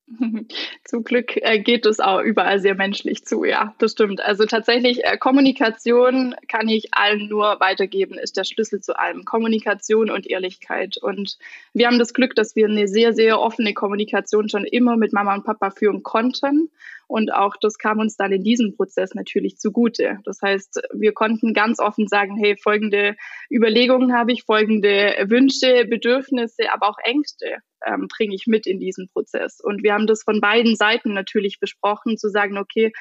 Zum 0.83 1.03
Glück 1.03 1.37
äh, 1.37 1.59
geht 1.59 1.85
es 1.85 1.99
auch 1.99 2.19
überall 2.19 2.59
sehr 2.59 2.75
menschlich 2.75 3.25
zu, 3.25 3.45
ja, 3.45 3.73
das 3.77 3.93
stimmt. 3.93 4.21
Also 4.21 4.45
tatsächlich, 4.45 5.03
äh, 5.05 5.17
Kommunikation 5.17 6.35
kann 6.47 6.67
ich 6.67 6.93
allen 6.93 7.29
nur 7.29 7.59
weitergeben, 7.59 8.17
ist 8.17 8.35
der 8.35 8.43
Schlüssel 8.43 8.81
zu 8.81 8.97
allem. 8.99 9.23
Kommunikation 9.23 10.09
und 10.09 10.27
Ehrlichkeit. 10.29 10.97
Und 11.01 11.37
wir 11.73 11.87
haben 11.87 11.99
das 11.99 12.13
Glück, 12.13 12.35
dass 12.35 12.55
wir 12.55 12.67
eine 12.67 12.87
sehr, 12.87 13.13
sehr 13.13 13.39
offene 13.39 13.73
Kommunikation 13.73 14.49
schon 14.49 14.65
immer 14.65 14.97
mit 14.97 15.13
Mama 15.13 15.33
und 15.35 15.45
Papa 15.45 15.71
führen 15.71 16.03
konnten. 16.03 16.69
Und 17.07 17.33
auch 17.33 17.55
das 17.59 17.77
kam 17.77 17.99
uns 17.99 18.17
dann 18.17 18.31
in 18.31 18.43
diesem 18.43 18.75
Prozess 18.75 19.13
natürlich 19.13 19.57
zugute. 19.57 20.19
Das 20.25 20.41
heißt, 20.41 20.81
wir 20.93 21.13
konnten 21.13 21.53
ganz 21.53 21.79
offen 21.79 22.07
sagen, 22.07 22.37
hey, 22.37 22.57
folgende 22.57 23.15
Überlegungen 23.51 24.13
habe 24.13 24.31
ich, 24.31 24.43
folgende 24.43 25.15
Wünsche, 25.27 25.85
Bedürfnisse, 25.85 26.73
aber 26.73 26.89
auch 26.89 26.97
Ängste 27.03 27.57
ähm, 27.85 28.07
bringe 28.07 28.35
ich 28.35 28.47
mit 28.47 28.67
in 28.67 28.79
diesen 28.79 29.09
Prozess. 29.09 29.59
Und 29.61 29.83
wir 29.83 29.93
haben 29.93 30.07
das 30.07 30.23
von 30.23 30.41
beiden 30.41 30.75
Seiten 30.75 31.13
natürlich 31.13 31.59
besprochen, 31.59 32.17
zu 32.17 32.29
sagen, 32.29 32.57
okay, 32.57 32.91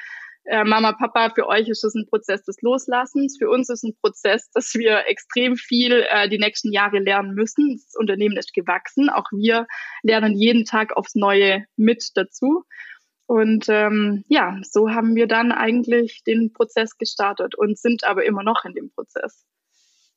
äh, 0.45 0.63
Mama, 0.65 0.91
Papa, 0.91 1.29
für 1.29 1.47
euch 1.47 1.69
ist 1.69 1.83
es 1.83 1.95
ein 1.95 2.05
Prozess 2.05 2.43
des 2.43 2.61
Loslassens. 2.61 3.37
Für 3.37 3.49
uns 3.49 3.69
ist 3.69 3.83
ein 3.83 3.95
Prozess, 4.01 4.49
dass 4.51 4.73
wir 4.73 5.07
extrem 5.07 5.55
viel 5.55 6.05
äh, 6.09 6.27
die 6.27 6.37
nächsten 6.37 6.73
Jahre 6.73 6.99
lernen 6.99 7.33
müssen. 7.33 7.81
Das 7.85 7.95
Unternehmen 7.95 8.35
ist 8.35 8.53
gewachsen. 8.53 9.09
Auch 9.09 9.31
wir 9.31 9.67
lernen 10.01 10.35
jeden 10.35 10.65
Tag 10.65 10.97
aufs 10.97 11.15
Neue 11.15 11.65
mit 11.77 12.11
dazu. 12.15 12.65
Und 13.25 13.65
ähm, 13.69 14.25
ja, 14.27 14.59
so 14.63 14.89
haben 14.89 15.15
wir 15.15 15.27
dann 15.27 15.53
eigentlich 15.53 16.23
den 16.27 16.51
Prozess 16.51 16.97
gestartet 16.97 17.55
und 17.55 17.79
sind 17.79 18.03
aber 18.03 18.25
immer 18.25 18.43
noch 18.43 18.65
in 18.65 18.73
dem 18.73 18.91
Prozess. 18.91 19.45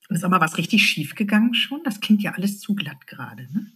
Und 0.09 0.17
ist 0.17 0.25
aber 0.25 0.41
was 0.41 0.59
richtig 0.59 0.83
schief 0.83 1.15
gegangen 1.15 1.55
schon? 1.55 1.83
Das 1.85 2.01
klingt 2.01 2.23
ja 2.23 2.33
alles 2.33 2.59
zu 2.59 2.75
glatt 2.75 3.07
gerade, 3.07 3.45
ne? 3.53 3.73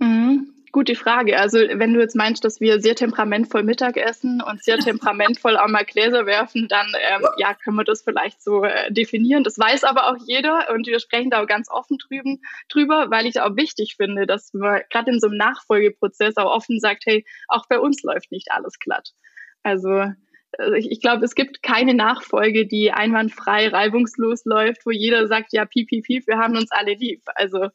Mhm. 0.00 0.54
Gute 0.72 0.94
Frage. 0.94 1.36
Also 1.40 1.58
wenn 1.58 1.92
du 1.92 2.00
jetzt 2.00 2.14
meinst, 2.14 2.44
dass 2.44 2.60
wir 2.60 2.80
sehr 2.80 2.94
temperamentvoll 2.94 3.64
Mittag 3.64 3.96
essen 3.96 4.40
und 4.40 4.62
sehr 4.62 4.78
temperamentvoll 4.78 5.56
auch 5.56 5.66
mal 5.66 5.84
Gläser 5.84 6.26
werfen, 6.26 6.68
dann 6.68 6.86
ähm, 7.10 7.26
ja, 7.38 7.54
können 7.54 7.76
wir 7.76 7.84
das 7.84 8.02
vielleicht 8.02 8.40
so 8.40 8.62
äh, 8.62 8.92
definieren. 8.92 9.42
Das 9.42 9.58
weiß 9.58 9.82
aber 9.82 10.08
auch 10.08 10.16
jeder 10.26 10.72
und 10.72 10.86
wir 10.86 11.00
sprechen 11.00 11.30
da 11.30 11.42
auch 11.42 11.48
ganz 11.48 11.68
offen 11.70 11.98
drüben, 11.98 12.40
drüber, 12.68 13.10
weil 13.10 13.26
ich 13.26 13.36
es 13.36 13.42
auch 13.42 13.56
wichtig 13.56 13.96
finde, 13.96 14.26
dass 14.26 14.54
man 14.54 14.82
gerade 14.90 15.10
in 15.10 15.20
so 15.20 15.26
einem 15.26 15.38
Nachfolgeprozess 15.38 16.36
auch 16.36 16.54
offen 16.54 16.78
sagt, 16.78 17.02
hey, 17.04 17.26
auch 17.48 17.66
bei 17.68 17.80
uns 17.80 18.02
läuft 18.04 18.30
nicht 18.30 18.52
alles 18.52 18.78
glatt. 18.78 19.10
Also 19.64 19.90
äh, 20.58 20.78
ich, 20.78 20.88
ich 20.88 21.00
glaube, 21.00 21.24
es 21.24 21.34
gibt 21.34 21.64
keine 21.64 21.94
Nachfolge, 21.94 22.64
die 22.64 22.92
einwandfrei, 22.92 23.68
reibungslos 23.68 24.44
läuft, 24.44 24.86
wo 24.86 24.92
jeder 24.92 25.26
sagt, 25.26 25.52
ja, 25.52 25.64
piep, 25.64 25.88
piep, 25.88 26.04
piep, 26.04 26.26
wir 26.28 26.38
haben 26.38 26.56
uns 26.56 26.70
alle 26.70 26.94
lieb. 26.94 27.22
Also 27.34 27.70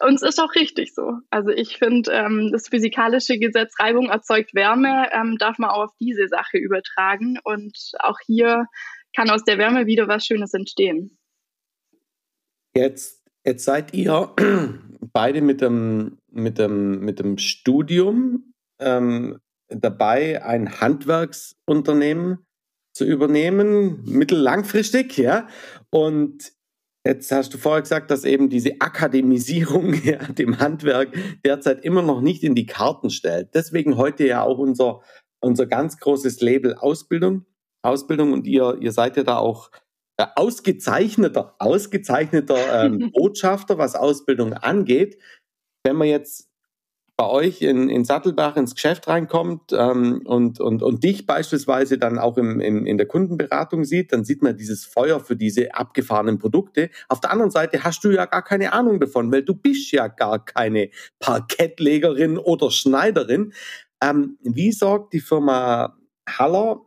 und 0.00 0.14
es 0.14 0.22
ist 0.22 0.40
auch 0.40 0.54
richtig 0.54 0.94
so. 0.94 1.18
Also 1.30 1.50
ich 1.50 1.78
finde, 1.78 2.10
ähm, 2.12 2.50
das 2.52 2.68
physikalische 2.68 3.38
Gesetz 3.38 3.74
Reibung 3.78 4.08
erzeugt 4.08 4.54
Wärme, 4.54 5.08
ähm, 5.12 5.36
darf 5.38 5.58
man 5.58 5.70
auch 5.70 5.84
auf 5.84 5.96
diese 6.00 6.26
Sache 6.28 6.58
übertragen. 6.58 7.38
Und 7.44 7.92
auch 8.00 8.18
hier 8.26 8.66
kann 9.14 9.30
aus 9.30 9.44
der 9.44 9.58
Wärme 9.58 9.86
wieder 9.86 10.08
was 10.08 10.26
Schönes 10.26 10.52
entstehen. 10.52 11.16
Jetzt, 12.76 13.22
jetzt 13.44 13.64
seid 13.64 13.94
ihr 13.94 14.34
beide 15.12 15.40
mit 15.40 15.60
dem, 15.60 16.18
mit 16.30 16.58
dem, 16.58 17.00
mit 17.00 17.20
dem 17.20 17.38
Studium 17.38 18.52
ähm, 18.80 19.38
dabei, 19.68 20.44
ein 20.44 20.80
Handwerksunternehmen 20.80 22.44
zu 22.92 23.04
übernehmen, 23.04 24.02
mittellangfristig, 24.04 25.16
ja. 25.18 25.48
Und 25.90 26.52
Jetzt 27.06 27.30
hast 27.32 27.52
du 27.52 27.58
vorher 27.58 27.82
gesagt, 27.82 28.10
dass 28.10 28.24
eben 28.24 28.48
diese 28.48 28.80
Akademisierung 28.80 29.92
ja, 30.04 30.18
dem 30.32 30.58
Handwerk 30.58 31.14
derzeit 31.44 31.84
immer 31.84 32.02
noch 32.02 32.20
nicht 32.20 32.42
in 32.42 32.54
die 32.54 32.66
Karten 32.66 33.10
stellt. 33.10 33.54
Deswegen 33.54 33.96
heute 33.96 34.26
ja 34.26 34.42
auch 34.42 34.58
unser, 34.58 35.02
unser 35.40 35.66
ganz 35.66 35.98
großes 35.98 36.40
Label 36.40 36.74
Ausbildung. 36.74 37.44
Ausbildung 37.82 38.32
und 38.32 38.46
ihr, 38.46 38.78
ihr 38.80 38.92
seid 38.92 39.18
ja 39.18 39.22
da 39.22 39.36
auch 39.36 39.70
äh, 40.16 40.26
ausgezeichneter, 40.36 41.54
ausgezeichneter 41.58 42.84
ähm, 42.84 43.10
Botschafter, 43.14 43.76
was 43.76 43.94
Ausbildung 43.94 44.54
angeht. 44.54 45.18
Wenn 45.84 45.96
man 45.96 46.08
jetzt 46.08 46.48
bei 47.16 47.26
euch 47.26 47.62
in, 47.62 47.88
in 47.88 48.04
Sattelbach 48.04 48.56
ins 48.56 48.74
Geschäft 48.74 49.06
reinkommt 49.06 49.72
ähm, 49.72 50.22
und, 50.24 50.58
und, 50.58 50.82
und 50.82 51.04
dich 51.04 51.26
beispielsweise 51.26 51.96
dann 51.96 52.18
auch 52.18 52.36
im, 52.36 52.60
im, 52.60 52.86
in 52.86 52.98
der 52.98 53.06
Kundenberatung 53.06 53.84
sieht, 53.84 54.12
dann 54.12 54.24
sieht 54.24 54.42
man 54.42 54.56
dieses 54.56 54.84
Feuer 54.84 55.20
für 55.20 55.36
diese 55.36 55.74
abgefahrenen 55.74 56.38
Produkte. 56.38 56.90
Auf 57.08 57.20
der 57.20 57.30
anderen 57.30 57.52
Seite 57.52 57.84
hast 57.84 58.02
du 58.02 58.10
ja 58.10 58.26
gar 58.26 58.42
keine 58.42 58.72
Ahnung 58.72 58.98
davon, 58.98 59.30
weil 59.30 59.42
du 59.42 59.54
bist 59.54 59.92
ja 59.92 60.08
gar 60.08 60.44
keine 60.44 60.90
Parkettlegerin 61.20 62.36
oder 62.36 62.72
Schneiderin. 62.72 63.52
Ähm, 64.02 64.38
wie 64.42 64.72
sorgt 64.72 65.12
die 65.12 65.20
Firma 65.20 65.96
Haller, 66.28 66.80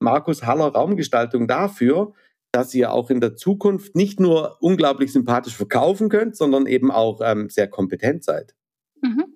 Markus 0.00 0.44
Haller 0.44 0.68
Raumgestaltung 0.68 1.48
dafür, 1.48 2.12
dass 2.52 2.72
ihr 2.74 2.92
auch 2.92 3.10
in 3.10 3.20
der 3.20 3.34
Zukunft 3.34 3.96
nicht 3.96 4.20
nur 4.20 4.58
unglaublich 4.60 5.12
sympathisch 5.12 5.56
verkaufen 5.56 6.08
könnt, 6.08 6.36
sondern 6.36 6.66
eben 6.66 6.92
auch 6.92 7.20
ähm, 7.24 7.48
sehr 7.48 7.66
kompetent 7.66 8.22
seid? 8.22 8.54
Mhm. 9.00 9.31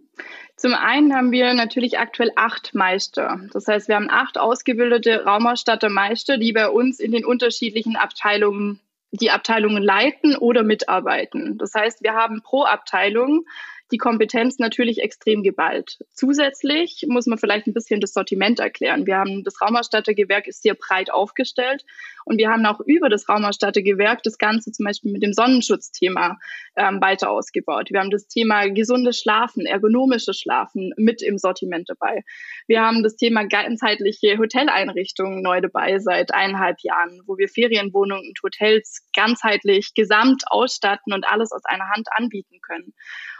Zum 0.56 0.72
einen 0.72 1.14
haben 1.14 1.32
wir 1.32 1.52
natürlich 1.52 1.98
aktuell 1.98 2.32
acht 2.34 2.74
Meister. 2.74 3.40
Das 3.52 3.68
heißt, 3.68 3.88
wir 3.88 3.96
haben 3.96 4.10
acht 4.10 4.38
ausgebildete 4.38 5.24
Raumausstattermeister, 5.24 6.38
die 6.38 6.52
bei 6.52 6.68
uns 6.70 6.98
in 6.98 7.12
den 7.12 7.26
unterschiedlichen 7.26 7.96
Abteilungen 7.96 8.80
die 9.12 9.30
Abteilungen 9.30 9.82
leiten 9.82 10.36
oder 10.36 10.62
mitarbeiten. 10.62 11.58
Das 11.58 11.74
heißt, 11.74 12.02
wir 12.02 12.14
haben 12.14 12.42
pro 12.42 12.64
Abteilung 12.64 13.46
die 13.92 13.98
Kompetenz 13.98 14.58
natürlich 14.58 15.00
extrem 15.00 15.42
geballt. 15.42 15.98
Zusätzlich 16.12 17.04
muss 17.08 17.26
man 17.26 17.38
vielleicht 17.38 17.66
ein 17.66 17.74
bisschen 17.74 18.00
das 18.00 18.12
Sortiment 18.12 18.58
erklären. 18.58 19.06
Wir 19.06 19.16
haben 19.16 19.44
das 19.44 19.60
Raumausstattergewerk 19.60 20.48
ist 20.48 20.62
sehr 20.62 20.74
breit 20.74 21.10
aufgestellt 21.12 21.84
und 22.24 22.38
wir 22.38 22.50
haben 22.50 22.66
auch 22.66 22.80
über 22.80 23.08
das 23.08 23.28
Raumausstattergewerk 23.28 24.22
das 24.24 24.38
Ganze 24.38 24.72
zum 24.72 24.84
Beispiel 24.84 25.12
mit 25.12 25.22
dem 25.22 25.32
Sonnenschutzthema 25.32 26.38
ähm, 26.74 27.00
weiter 27.00 27.30
ausgebaut. 27.30 27.90
Wir 27.90 28.00
haben 28.00 28.10
das 28.10 28.26
Thema 28.26 28.66
gesundes 28.68 29.20
Schlafen, 29.20 29.66
ergonomisches 29.66 30.38
Schlafen 30.38 30.92
mit 30.96 31.22
im 31.22 31.38
Sortiment 31.38 31.88
dabei. 31.88 32.22
Wir 32.66 32.82
haben 32.82 33.04
das 33.04 33.16
Thema 33.16 33.44
ganzheitliche 33.44 34.38
Hoteleinrichtungen 34.38 35.42
neu 35.42 35.60
dabei 35.60 35.98
seit 36.00 36.34
eineinhalb 36.34 36.80
Jahren, 36.80 37.22
wo 37.26 37.38
wir 37.38 37.48
Ferienwohnungen 37.48 38.26
und 38.28 38.42
Hotels 38.42 39.02
ganzheitlich 39.14 39.94
gesamt 39.94 40.42
ausstatten 40.48 41.12
und 41.12 41.26
alles 41.26 41.52
aus 41.52 41.64
einer 41.64 41.88
Hand 41.90 42.08
anbieten 42.10 42.60
können. 42.60 42.92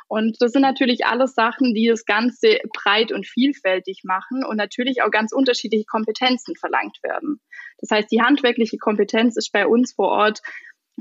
Und 0.09 0.37
das 0.41 0.53
sind 0.53 0.63
natürlich 0.63 1.05
alles 1.07 1.35
Sachen, 1.35 1.75
die 1.75 1.89
das 1.89 2.05
Ganze 2.05 2.59
breit 2.73 3.13
und 3.13 3.27
vielfältig 3.27 4.03
machen 4.05 4.45
und 4.45 4.57
natürlich 4.57 5.03
auch 5.03 5.11
ganz 5.11 5.33
unterschiedliche 5.33 5.85
Kompetenzen 5.85 6.55
verlangt 6.55 6.99
werden. 7.03 7.41
Das 7.79 7.91
heißt, 7.91 8.11
die 8.11 8.23
handwerkliche 8.23 8.79
Kompetenz 8.79 9.37
ist 9.37 9.51
bei 9.53 9.67
uns 9.67 9.95
vor 9.95 10.09
Ort 10.09 10.43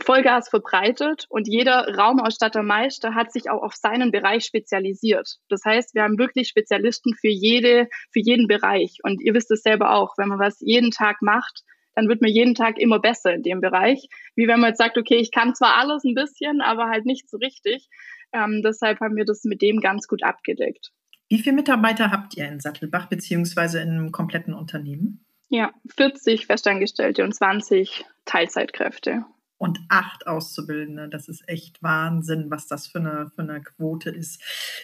Vollgas 0.04 0.50
verbreitet 0.50 1.26
und 1.30 1.48
jeder 1.48 1.96
Raumausstattermeister 1.96 3.16
hat 3.16 3.32
sich 3.32 3.50
auch 3.50 3.62
auf 3.62 3.76
seinen 3.76 4.12
Bereich 4.12 4.44
spezialisiert. 4.44 5.38
Das 5.48 5.64
heißt, 5.64 5.96
wir 5.96 6.04
haben 6.04 6.18
wirklich 6.18 6.50
Spezialisten 6.50 7.14
für 7.14 7.30
jede, 7.30 7.88
für 8.12 8.20
jeden 8.20 8.48
Bereich. 8.48 8.98
Und 9.04 9.22
ihr 9.22 9.34
wisst 9.34 9.52
es 9.52 9.62
selber 9.62 9.96
auch, 9.96 10.18
wenn 10.18 10.28
man 10.28 10.40
was 10.40 10.60
jeden 10.60 10.92
Tag 10.92 11.22
macht, 11.22 11.62
dann 11.94 12.10
wird 12.10 12.22
man 12.22 12.30
jeden 12.30 12.56
Tag 12.56 12.78
immer 12.78 13.00
besser 13.00 13.34
in 13.34 13.42
dem 13.42 13.62
Bereich. 13.62 14.08
Wie 14.36 14.48
wenn 14.50 14.60
man 14.60 14.72
jetzt 14.72 14.80
sagt, 14.80 14.98
okay, 14.98 15.16
ich 15.16 15.32
kann 15.32 15.56
zwar 15.56 15.78
alles 15.78 16.04
ein 16.04 16.14
bisschen, 16.14 16.62
aber 16.62 16.90
halt 16.90 17.06
nicht 17.06 17.30
so 17.30 17.38
richtig. 17.38 17.88
Ähm, 18.34 18.62
deshalb 18.64 19.00
haben 19.00 19.16
wir 19.16 19.26
das 19.26 19.44
mit 19.44 19.62
dem 19.62 19.80
ganz 19.80 20.08
gut 20.08 20.24
abgedeckt. 20.24 20.92
Wie 21.30 21.40
viele 21.40 21.56
Mitarbeiter 21.56 22.12
habt 22.12 22.38
ihr 22.38 22.48
in 22.48 22.60
Sattelbach 22.60 23.08
beziehungsweise 23.08 23.82
in 23.82 23.90
einem 23.90 24.12
kompletten 24.12 24.54
Unternehmen? 24.54 25.26
Ja, 25.50 25.72
40 25.96 26.46
Festangestellte 26.46 27.24
und 27.24 27.34
20 27.34 28.06
Teilzeitkräfte 28.26 29.26
und 29.58 29.80
acht 29.90 30.28
Auszubildende. 30.28 31.08
Das 31.08 31.28
ist 31.28 31.48
echt 31.48 31.82
Wahnsinn, 31.82 32.52
was 32.52 32.68
das 32.68 32.88
für 32.88 33.00
eine, 33.00 33.32
für 33.34 33.42
eine 33.42 33.62
Quote 33.62 34.10
ist. 34.10 34.42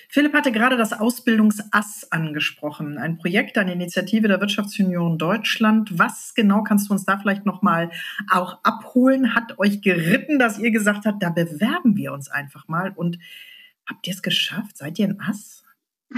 Philipp 0.10 0.34
hatte 0.34 0.51
gerade 0.51 0.78
das 0.78 0.94
Ausbildungsass 0.94 2.12
angesprochen, 2.12 2.98
ein 2.98 3.18
Projekt, 3.18 3.58
eine 3.58 3.74
Initiative 3.74 4.28
der 4.28 4.40
Wirtschaftsunion 4.40 5.18
Deutschland. 5.18 5.98
Was 6.00 6.34
genau 6.36 6.63
kannst 6.63 6.90
du 6.90 6.94
uns 6.94 7.06
da 7.06 7.18
vielleicht 7.18 7.46
nochmal 7.46 7.92
auch 8.30 8.60
abholen? 8.63 9.36
Hat 9.36 9.60
euch 9.60 9.82
geritten, 9.82 10.40
dass 10.40 10.58
ihr 10.58 10.72
gesagt 10.72 11.06
habt, 11.06 11.22
da 11.22 11.30
bewerben 11.30 11.98
wir 11.98 12.13
uns 12.13 12.30
einfach 12.30 12.68
mal 12.68 12.92
und 12.96 13.20
habt 13.86 14.08
ihr 14.08 14.13
es 14.13 14.22
geschafft? 14.22 14.78
Seid 14.78 15.00
ihr 15.00 15.08
ein 15.08 15.20
Ass? 15.20 15.63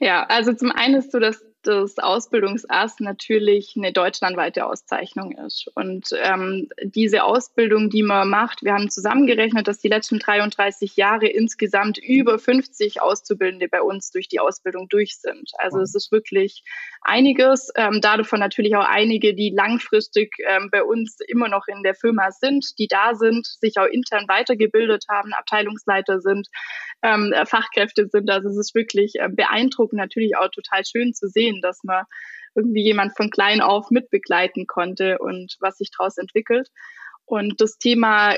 ja, 0.00 0.24
also 0.24 0.52
zum 0.52 0.70
einen 0.70 0.96
ist 0.96 1.12
so, 1.12 1.18
dass 1.18 1.44
das 1.66 1.98
Ausbildungsass 1.98 3.00
natürlich 3.00 3.74
eine 3.76 3.92
deutschlandweite 3.92 4.66
Auszeichnung 4.66 5.32
ist. 5.32 5.68
Und 5.74 6.08
ähm, 6.22 6.68
diese 6.82 7.24
Ausbildung, 7.24 7.90
die 7.90 8.02
man 8.02 8.28
macht, 8.28 8.62
wir 8.62 8.72
haben 8.72 8.90
zusammengerechnet, 8.90 9.66
dass 9.68 9.78
die 9.78 9.88
letzten 9.88 10.18
33 10.18 10.96
Jahre 10.96 11.26
insgesamt 11.26 11.98
über 11.98 12.38
50 12.38 13.02
Auszubildende 13.02 13.68
bei 13.68 13.82
uns 13.82 14.10
durch 14.10 14.28
die 14.28 14.40
Ausbildung 14.40 14.88
durch 14.88 15.18
sind. 15.18 15.50
Also 15.58 15.80
es 15.80 15.94
ist 15.94 16.12
wirklich 16.12 16.62
einiges. 17.02 17.70
Ähm, 17.76 18.00
davon 18.00 18.40
natürlich 18.40 18.76
auch 18.76 18.86
einige, 18.86 19.34
die 19.34 19.50
langfristig 19.50 20.34
ähm, 20.48 20.68
bei 20.70 20.82
uns 20.82 21.18
immer 21.26 21.48
noch 21.48 21.66
in 21.68 21.82
der 21.82 21.94
Firma 21.94 22.30
sind, 22.30 22.78
die 22.78 22.88
da 22.88 23.14
sind, 23.14 23.46
sich 23.46 23.78
auch 23.78 23.86
intern 23.86 24.26
weitergebildet 24.28 25.04
haben, 25.08 25.32
Abteilungsleiter 25.32 26.20
sind, 26.20 26.48
ähm, 27.02 27.34
Fachkräfte 27.44 28.08
sind. 28.08 28.30
Also 28.30 28.48
es 28.48 28.56
ist 28.56 28.74
wirklich 28.74 29.14
äh, 29.16 29.28
beeindruckend, 29.28 29.98
natürlich 29.98 30.36
auch 30.36 30.48
total 30.48 30.84
schön 30.84 31.14
zu 31.14 31.28
sehen, 31.28 31.55
dass 31.60 31.84
man 31.84 32.04
irgendwie 32.54 32.82
jemand 32.82 33.16
von 33.16 33.30
klein 33.30 33.60
auf 33.60 33.90
mitbegleiten 33.90 34.66
konnte 34.66 35.18
und 35.18 35.56
was 35.60 35.78
sich 35.78 35.90
daraus 35.96 36.16
entwickelt. 36.16 36.68
Und 37.24 37.60
das 37.60 37.78
Thema 37.78 38.36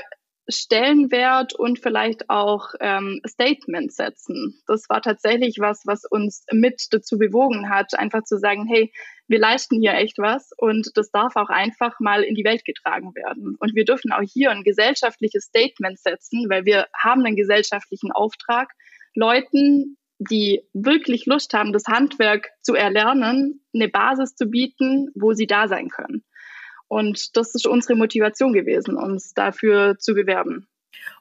Stellenwert 0.49 1.53
und 1.53 1.79
vielleicht 1.79 2.29
auch 2.29 2.73
ähm, 2.79 3.21
Statements 3.27 3.95
setzen. 3.95 4.61
Das 4.65 4.89
war 4.89 5.01
tatsächlich 5.01 5.57
was, 5.59 5.83
was 5.85 6.05
uns 6.05 6.43
mit 6.51 6.87
dazu 6.91 7.19
bewogen 7.19 7.69
hat, 7.69 7.93
einfach 7.93 8.23
zu 8.23 8.37
sagen, 8.37 8.65
hey, 8.67 8.91
wir 9.27 9.37
leisten 9.37 9.79
hier 9.79 9.93
echt 9.93 10.17
was 10.17 10.49
und 10.57 10.89
das 10.95 11.11
darf 11.11 11.35
auch 11.35 11.49
einfach 11.49 11.99
mal 11.99 12.23
in 12.23 12.33
die 12.33 12.43
Welt 12.43 12.65
getragen 12.65 13.13
werden. 13.13 13.55
Und 13.59 13.75
wir 13.75 13.85
dürfen 13.85 14.11
auch 14.11 14.23
hier 14.23 14.49
ein 14.49 14.63
gesellschaftliches 14.63 15.45
Statement 15.45 15.99
setzen, 15.99 16.49
weil 16.49 16.65
wir 16.65 16.87
haben 16.97 17.23
einen 17.23 17.35
gesellschaftlichen 17.35 18.11
Auftrag, 18.11 18.71
Leuten, 19.13 19.97
die 20.19 20.61
wirklich 20.73 21.25
Lust 21.25 21.53
haben, 21.53 21.73
das 21.73 21.85
Handwerk 21.87 22.49
zu 22.61 22.75
erlernen, 22.75 23.61
eine 23.73 23.87
Basis 23.87 24.35
zu 24.35 24.47
bieten, 24.47 25.09
wo 25.15 25.33
sie 25.33 25.47
da 25.47 25.67
sein 25.67 25.89
können. 25.89 26.23
Und 26.87 27.37
das 27.37 27.55
ist 27.55 27.67
unsere 27.67 27.95
Motivation 27.95 28.51
gewesen, 28.51 28.97
uns 28.97 29.33
dafür 29.33 29.97
zu 29.97 30.13
bewerben. 30.13 30.67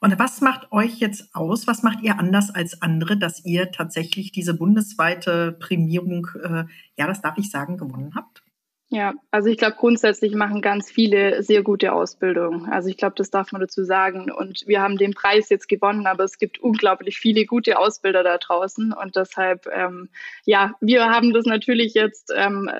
Und 0.00 0.19
was 0.19 0.40
macht 0.40 0.73
euch 0.73 0.99
jetzt 0.99 1.35
aus? 1.35 1.67
Was 1.67 1.83
macht 1.83 2.02
ihr 2.02 2.19
anders 2.19 2.50
als 2.52 2.83
andere, 2.83 3.17
dass 3.17 3.45
ihr 3.45 3.71
tatsächlich 3.71 4.33
diese 4.33 4.55
bundesweite 4.55 5.52
Prämierung, 5.52 6.28
äh, 6.43 6.64
ja, 6.97 7.07
das 7.07 7.21
darf 7.21 7.38
ich 7.38 7.50
sagen, 7.50 7.76
gewonnen 7.76 8.12
habt? 8.14 8.43
Ja, 8.90 9.12
also 9.30 9.50
ich 9.50 9.59
glaube, 9.59 9.76
grundsätzlich 9.76 10.35
machen 10.35 10.62
ganz 10.62 10.90
viele 10.90 11.42
sehr 11.42 11.62
gute 11.62 11.92
Ausbildung. 11.92 12.71
Also 12.71 12.88
ich 12.88 12.97
glaube, 12.97 13.16
das 13.18 13.28
darf 13.28 13.52
man 13.52 13.61
dazu 13.61 13.85
sagen. 13.85 14.30
Und 14.30 14.64
wir 14.66 14.80
haben 14.80 14.97
den 14.97 15.12
Preis 15.12 15.50
jetzt 15.50 15.68
gewonnen, 15.68 16.07
aber 16.07 16.25
es 16.25 16.38
gibt 16.38 16.59
unglaublich 16.59 17.18
viele 17.18 17.45
gute 17.45 17.78
Ausbilder 17.78 18.23
da 18.23 18.38
draußen. 18.38 18.95
Und 18.95 19.14
deshalb, 19.14 19.66
ähm, 19.71 20.09
ja, 20.47 20.73
wir 20.80 21.11
haben 21.11 21.35
das 21.35 21.45
natürlich 21.45 21.92
jetzt 21.92 22.33
ähm, 22.35 22.71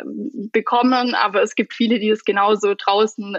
bekommen, 0.51 1.15
aber 1.15 1.43
es 1.43 1.55
gibt 1.55 1.75
viele, 1.75 1.99
die 1.99 2.09
es 2.09 2.25
genauso 2.25 2.73
draußen 2.75 3.37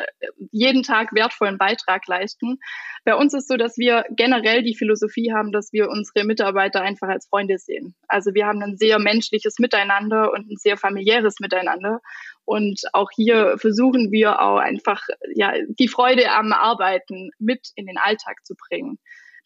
jeden 0.51 0.83
Tag 0.83 1.11
wertvollen 1.11 1.57
Beitrag 1.57 2.07
leisten. 2.07 2.59
Bei 3.03 3.15
uns 3.15 3.33
ist 3.33 3.47
so, 3.47 3.57
dass 3.57 3.79
wir 3.79 4.05
generell 4.11 4.61
die 4.61 4.75
Philosophie 4.75 5.33
haben, 5.33 5.51
dass 5.51 5.73
wir 5.73 5.89
unsere 5.89 6.23
Mitarbeiter 6.23 6.81
einfach 6.81 7.07
als 7.07 7.25
Freunde 7.25 7.57
sehen. 7.57 7.95
Also 8.07 8.35
wir 8.35 8.45
haben 8.45 8.61
ein 8.61 8.77
sehr 8.77 8.99
menschliches 8.99 9.57
Miteinander 9.57 10.31
und 10.31 10.51
ein 10.51 10.57
sehr 10.57 10.77
familiäres 10.77 11.39
Miteinander. 11.39 12.01
Und 12.49 12.81
auch 12.93 13.11
hier 13.15 13.59
versuchen 13.59 14.11
wir 14.11 14.41
auch 14.41 14.57
einfach 14.57 15.03
ja, 15.35 15.53
die 15.67 15.87
Freude 15.87 16.31
am 16.31 16.51
Arbeiten 16.51 17.29
mit 17.37 17.67
in 17.75 17.85
den 17.85 17.99
Alltag 17.99 18.37
zu 18.43 18.55
bringen. 18.55 18.97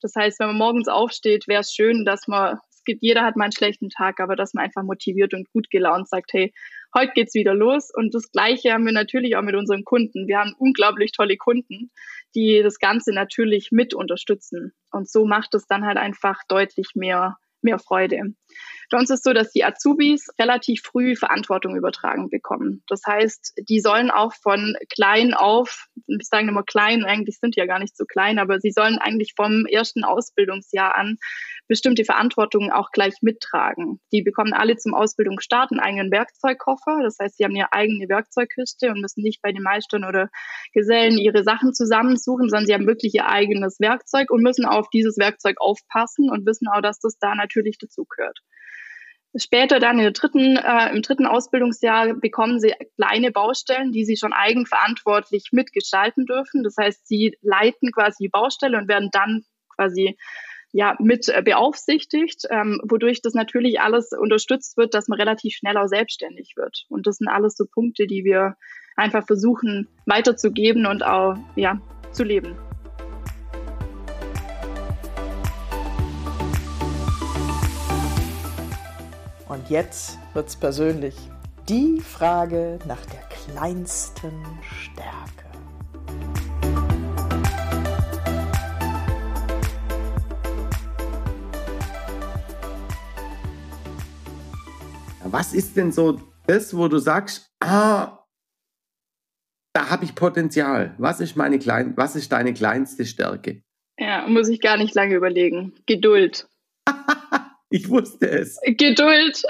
Das 0.02 0.16
heißt, 0.16 0.40
wenn 0.40 0.48
man 0.48 0.58
morgens 0.58 0.88
aufsteht, 0.88 1.50
wäre 1.50 1.60
es 1.60 1.74
schön, 1.74 2.06
dass 2.06 2.30
man, 2.30 2.60
es 2.70 2.82
gibt, 2.86 3.04
jeder 3.04 3.24
hat 3.24 3.36
mal 3.36 3.44
einen 3.44 3.52
schlechten 3.52 3.90
Tag, 3.90 4.22
aber 4.22 4.38
dass 4.38 4.54
man 4.54 4.64
einfach 4.64 4.84
motiviert 4.84 5.34
und 5.34 5.52
gut 5.52 5.70
gelaunt 5.70 6.08
sagt, 6.08 6.32
hey, 6.32 6.54
heute 6.96 7.12
geht's 7.14 7.34
wieder 7.34 7.54
los. 7.54 7.92
Und 7.94 8.16
das 8.16 8.32
Gleiche 8.32 8.72
haben 8.72 8.86
wir 8.86 8.94
natürlich 8.94 9.36
auch 9.36 9.42
mit 9.42 9.56
unseren 9.56 9.84
Kunden. 9.84 10.26
Wir 10.30 10.40
haben 10.40 10.56
unglaublich 10.58 11.12
tolle 11.12 11.36
Kunden, 11.36 11.92
die 12.36 12.62
das 12.64 12.80
Ganze 12.80 13.12
natürlich 13.12 13.68
mit 13.72 13.94
unterstützen. 13.94 14.72
Und 14.94 15.10
so 15.10 15.26
macht 15.26 15.56
es 15.56 15.68
dann 15.68 15.86
halt 15.86 15.98
einfach 15.98 16.40
deutlich 16.48 16.92
mehr, 16.96 17.36
mehr 17.62 17.80
Freude. 17.80 18.34
Bei 18.90 18.98
uns 18.98 19.10
ist 19.10 19.24
so, 19.24 19.34
dass 19.34 19.52
die 19.52 19.64
Azubis 19.64 20.28
relativ 20.40 20.82
früh 20.84 21.16
Verantwortung 21.16 21.76
übertragen 21.76 22.30
bekommen. 22.30 22.84
Das 22.88 23.02
heißt, 23.08 23.54
die 23.70 23.80
sollen 23.80 24.12
auch 24.12 24.34
von 24.34 24.76
klein 24.94 25.34
auf, 25.34 25.88
ich 26.08 26.28
sage 26.28 26.48
immer 26.48 26.64
klein, 26.64 27.04
eigentlich 27.04 27.40
sind 27.40 27.56
die 27.56 27.60
ja 27.60 27.66
gar 27.66 27.80
nicht 27.80 27.96
so 27.98 28.06
klein, 28.06 28.40
aber 28.40 28.60
sie 28.60 28.72
sollen 28.72 28.98
eigentlich 28.98 29.34
vom 29.36 29.66
ersten 29.66 30.04
Ausbildungsjahr 30.04 30.96
an 30.96 31.18
bestimmte 31.68 32.04
Verantwortungen 32.04 32.72
auch 32.72 32.92
gleich 32.92 33.16
mittragen. 33.22 34.00
Die 34.12 34.22
bekommen 34.22 34.54
alle 34.54 34.76
zum 34.76 34.94
Ausbildungsstart 34.94 35.72
einen 35.72 35.80
eigenen 35.80 36.12
Werkzeugkoffer. 36.12 37.00
Das 37.04 37.18
heißt, 37.22 37.38
sie 37.38 37.46
haben 37.46 37.56
ihre 37.56 37.72
eigene 37.72 38.10
Werkzeugkiste 38.10 38.90
und 38.90 39.02
müssen 39.02 39.22
nicht 39.22 39.42
bei 39.42 39.52
den 39.52 39.64
Meistern 39.64 40.04
oder 40.04 40.30
Gesellen 40.74 41.18
ihre 41.18 41.44
Sachen 41.44 41.74
zusammensuchen, 41.74 42.50
sondern 42.50 42.66
sie 42.66 42.74
haben 42.74 42.88
wirklich 42.88 43.16
ihr 43.16 43.28
eigenes 43.28 43.80
Werkzeug 43.80 44.30
und 44.30 44.44
müssen 44.44 44.66
auf 44.66 44.90
dieses 44.90 45.18
Werkzeug 45.18 45.56
aufpassen 45.60 46.30
und 46.30 46.46
wissen 46.46 46.68
auch, 46.68 46.82
dass 46.82 47.00
das 47.00 47.18
da 47.18 47.34
natürlich 47.34 47.78
dazugehört. 47.78 48.40
Später 49.36 49.80
dann 49.80 49.98
in 49.98 50.04
der 50.04 50.12
dritten, 50.12 50.58
äh, 50.58 50.92
im 50.94 51.02
dritten 51.02 51.26
Ausbildungsjahr 51.26 52.14
bekommen 52.14 52.60
sie 52.60 52.74
kleine 52.96 53.32
Baustellen, 53.32 53.92
die 53.92 54.06
sie 54.06 54.16
schon 54.16 54.32
eigenverantwortlich 54.32 55.50
mitgestalten 55.52 56.26
dürfen. 56.26 56.64
Das 56.64 56.76
heißt, 56.78 57.08
sie 57.08 57.38
leiten 57.42 57.92
quasi 57.92 58.26
die 58.26 58.30
Baustelle 58.30 58.78
und 58.78 58.88
werden 58.88 59.10
dann 59.12 59.44
quasi 59.76 60.18
ja 60.72 60.96
mit 61.00 61.30
äh, 61.30 61.42
beaufsichtigt, 61.42 62.44
ähm, 62.52 62.80
wodurch 62.84 63.22
das 63.22 63.34
natürlich 63.34 63.80
alles 63.80 64.12
unterstützt 64.12 64.78
wird, 64.78 64.94
dass 64.94 65.08
man 65.08 65.20
relativ 65.20 65.56
schnell 65.56 65.78
auch 65.78 65.88
selbstständig 65.88 66.54
wird. 66.56 66.86
Und 66.90 67.08
das 67.08 67.18
sind 67.18 67.28
alles 67.28 67.56
so 67.56 67.66
Punkte, 67.66 68.06
die 68.06 68.24
wir 68.24 68.56
einfach 68.96 69.26
versuchen 69.26 69.88
weiterzugeben 70.06 70.86
und 70.86 71.04
auch 71.04 71.38
ja 71.56 71.80
zu 72.12 72.24
leben. 72.24 72.56
Und 79.54 79.70
jetzt 79.70 80.18
wird's 80.34 80.56
persönlich. 80.56 81.16
Die 81.70 82.00
Frage 82.00 82.80
nach 82.88 83.06
der 83.06 83.22
kleinsten 83.30 84.34
Stärke. 84.64 85.46
Was 95.24 95.54
ist 95.54 95.78
denn 95.78 95.92
so 95.92 96.20
das, 96.48 96.76
wo 96.76 96.88
du 96.88 96.98
sagst, 96.98 97.54
ah, 97.60 98.26
da 99.74 99.92
habe 99.92 100.04
ich 100.06 100.16
Potenzial. 100.16 100.96
Was 100.98 101.20
ist 101.20 101.36
meine 101.36 101.60
klein, 101.60 101.94
was 101.96 102.16
ist 102.16 102.32
deine 102.32 102.56
kleinste 102.56 103.06
Stärke? 103.06 103.62
Ja, 104.00 104.26
muss 104.28 104.50
ich 104.50 104.62
gar 104.62 104.78
nicht 104.78 104.96
lange 104.96 105.14
überlegen. 105.14 105.74
Geduld. 105.86 106.50
Ich 107.74 107.90
wusste 107.90 108.30
es. 108.30 108.60
Geduld. 108.64 109.42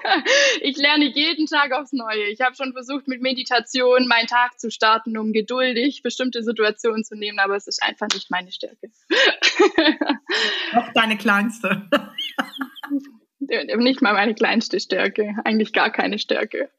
ich 0.62 0.78
lerne 0.78 1.04
jeden 1.04 1.44
Tag 1.44 1.72
aufs 1.72 1.92
Neue. 1.92 2.30
Ich 2.32 2.40
habe 2.40 2.56
schon 2.56 2.72
versucht, 2.72 3.06
mit 3.08 3.20
Meditation 3.20 4.08
meinen 4.08 4.26
Tag 4.26 4.58
zu 4.58 4.70
starten, 4.70 5.18
um 5.18 5.34
geduldig 5.34 6.02
bestimmte 6.02 6.42
Situationen 6.42 7.04
zu 7.04 7.14
nehmen, 7.14 7.38
aber 7.38 7.56
es 7.56 7.66
ist 7.66 7.82
einfach 7.82 8.08
nicht 8.14 8.30
meine 8.30 8.50
Stärke. 8.52 8.90
Auch 10.76 10.90
deine 10.94 11.18
kleinste. 11.18 11.90
nicht 13.38 14.00
mal 14.00 14.14
meine 14.14 14.34
kleinste 14.34 14.80
Stärke. 14.80 15.34
Eigentlich 15.44 15.74
gar 15.74 15.92
keine 15.92 16.18
Stärke. 16.18 16.70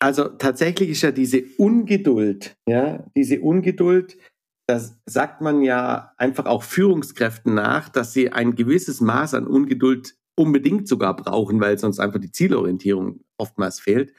also 0.00 0.28
tatsächlich 0.28 0.90
ist 0.90 1.00
ja 1.00 1.12
diese 1.12 1.44
Ungeduld, 1.56 2.58
ja, 2.68 3.06
diese 3.16 3.40
Ungeduld, 3.40 4.18
das 4.66 4.96
sagt 5.06 5.40
man 5.40 5.62
ja 5.62 6.12
einfach 6.16 6.46
auch 6.46 6.62
Führungskräften 6.62 7.54
nach, 7.54 7.88
dass 7.88 8.12
sie 8.12 8.32
ein 8.32 8.54
gewisses 8.54 9.00
Maß 9.00 9.34
an 9.34 9.46
Ungeduld 9.46 10.14
unbedingt 10.36 10.88
sogar 10.88 11.14
brauchen, 11.14 11.60
weil 11.60 11.78
sonst 11.78 12.00
einfach 12.00 12.20
die 12.20 12.32
Zielorientierung 12.32 13.20
oftmals 13.38 13.80
fehlt. 13.80 14.12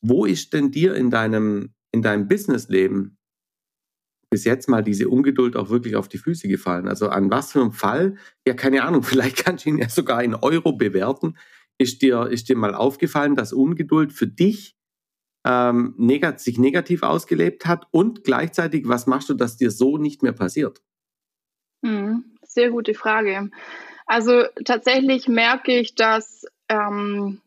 Wo 0.00 0.24
ist 0.24 0.52
denn 0.52 0.70
dir 0.70 0.94
in 0.94 1.10
deinem, 1.10 1.74
in 1.92 2.02
deinem 2.02 2.28
Businessleben 2.28 3.18
bis 4.30 4.44
jetzt 4.44 4.68
mal 4.68 4.82
diese 4.82 5.08
Ungeduld 5.08 5.54
auch 5.54 5.70
wirklich 5.70 5.96
auf 5.96 6.08
die 6.08 6.18
Füße 6.18 6.48
gefallen? 6.48 6.88
Also 6.88 7.08
an 7.08 7.30
was 7.30 7.52
für 7.52 7.60
einem 7.60 7.72
Fall? 7.72 8.16
Ja, 8.46 8.54
keine 8.54 8.82
Ahnung, 8.84 9.02
vielleicht 9.04 9.44
kannst 9.44 9.64
du 9.64 9.70
ihn 9.70 9.78
ja 9.78 9.88
sogar 9.88 10.22
in 10.24 10.34
Euro 10.34 10.72
bewerten. 10.72 11.36
Ist 11.78 12.02
dir, 12.02 12.26
ist 12.28 12.48
dir 12.48 12.56
mal 12.56 12.74
aufgefallen, 12.74 13.36
dass 13.36 13.52
Ungeduld 13.52 14.12
für 14.12 14.28
dich 14.28 14.73
ähm, 15.44 15.94
negat 15.98 16.40
sich 16.40 16.58
negativ 16.58 17.02
ausgelebt 17.02 17.66
hat 17.66 17.86
und 17.90 18.24
gleichzeitig, 18.24 18.88
was 18.88 19.06
machst 19.06 19.28
du, 19.28 19.34
dass 19.34 19.56
dir 19.56 19.70
so 19.70 19.98
nicht 19.98 20.22
mehr 20.22 20.32
passiert? 20.32 20.82
Hm, 21.84 22.24
sehr 22.42 22.70
gute 22.70 22.94
Frage. 22.94 23.50
Also 24.06 24.44
tatsächlich 24.64 25.28
merke 25.28 25.78
ich, 25.78 25.94
dass 25.94 26.46
ähm, 26.68 27.40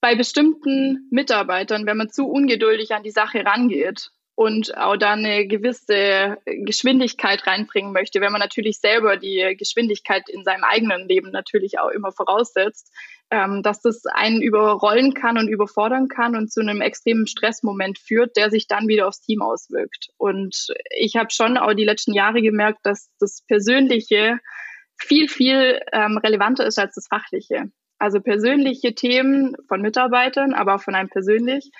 bei 0.00 0.14
bestimmten 0.14 1.08
Mitarbeitern, 1.10 1.86
wenn 1.86 1.96
man 1.96 2.10
zu 2.10 2.26
ungeduldig 2.26 2.94
an 2.94 3.02
die 3.02 3.10
Sache 3.10 3.44
rangeht 3.44 4.12
und 4.36 4.76
auch 4.76 4.98
da 4.98 5.14
eine 5.14 5.46
gewisse 5.46 6.36
Geschwindigkeit 6.44 7.46
reinbringen 7.46 7.92
möchte, 7.92 8.20
wenn 8.20 8.32
man 8.32 8.40
natürlich 8.40 8.78
selber 8.80 9.16
die 9.16 9.56
Geschwindigkeit 9.58 10.28
in 10.28 10.44
seinem 10.44 10.62
eigenen 10.62 11.08
Leben 11.08 11.30
natürlich 11.30 11.78
auch 11.78 11.88
immer 11.88 12.12
voraussetzt, 12.12 12.92
ähm, 13.30 13.62
dass 13.62 13.80
das 13.80 14.04
einen 14.04 14.42
überrollen 14.42 15.14
kann 15.14 15.38
und 15.38 15.48
überfordern 15.48 16.08
kann 16.08 16.36
und 16.36 16.52
zu 16.52 16.60
einem 16.60 16.82
extremen 16.82 17.26
Stressmoment 17.26 17.98
führt, 17.98 18.36
der 18.36 18.50
sich 18.50 18.68
dann 18.68 18.88
wieder 18.88 19.08
aufs 19.08 19.22
Team 19.22 19.40
auswirkt. 19.40 20.10
Und 20.18 20.68
ich 20.94 21.16
habe 21.16 21.30
schon 21.30 21.56
auch 21.56 21.72
die 21.72 21.84
letzten 21.84 22.12
Jahre 22.12 22.42
gemerkt, 22.42 22.80
dass 22.84 23.08
das 23.18 23.42
Persönliche 23.48 24.38
viel, 24.98 25.28
viel 25.28 25.80
ähm, 25.92 26.18
relevanter 26.18 26.66
ist 26.66 26.78
als 26.78 26.94
das 26.94 27.08
Fachliche. 27.08 27.70
Also 27.98 28.20
persönliche 28.20 28.94
Themen 28.94 29.56
von 29.66 29.80
Mitarbeitern, 29.80 30.52
aber 30.52 30.74
auch 30.74 30.82
von 30.82 30.94
einem 30.94 31.08
persönlich, 31.08 31.70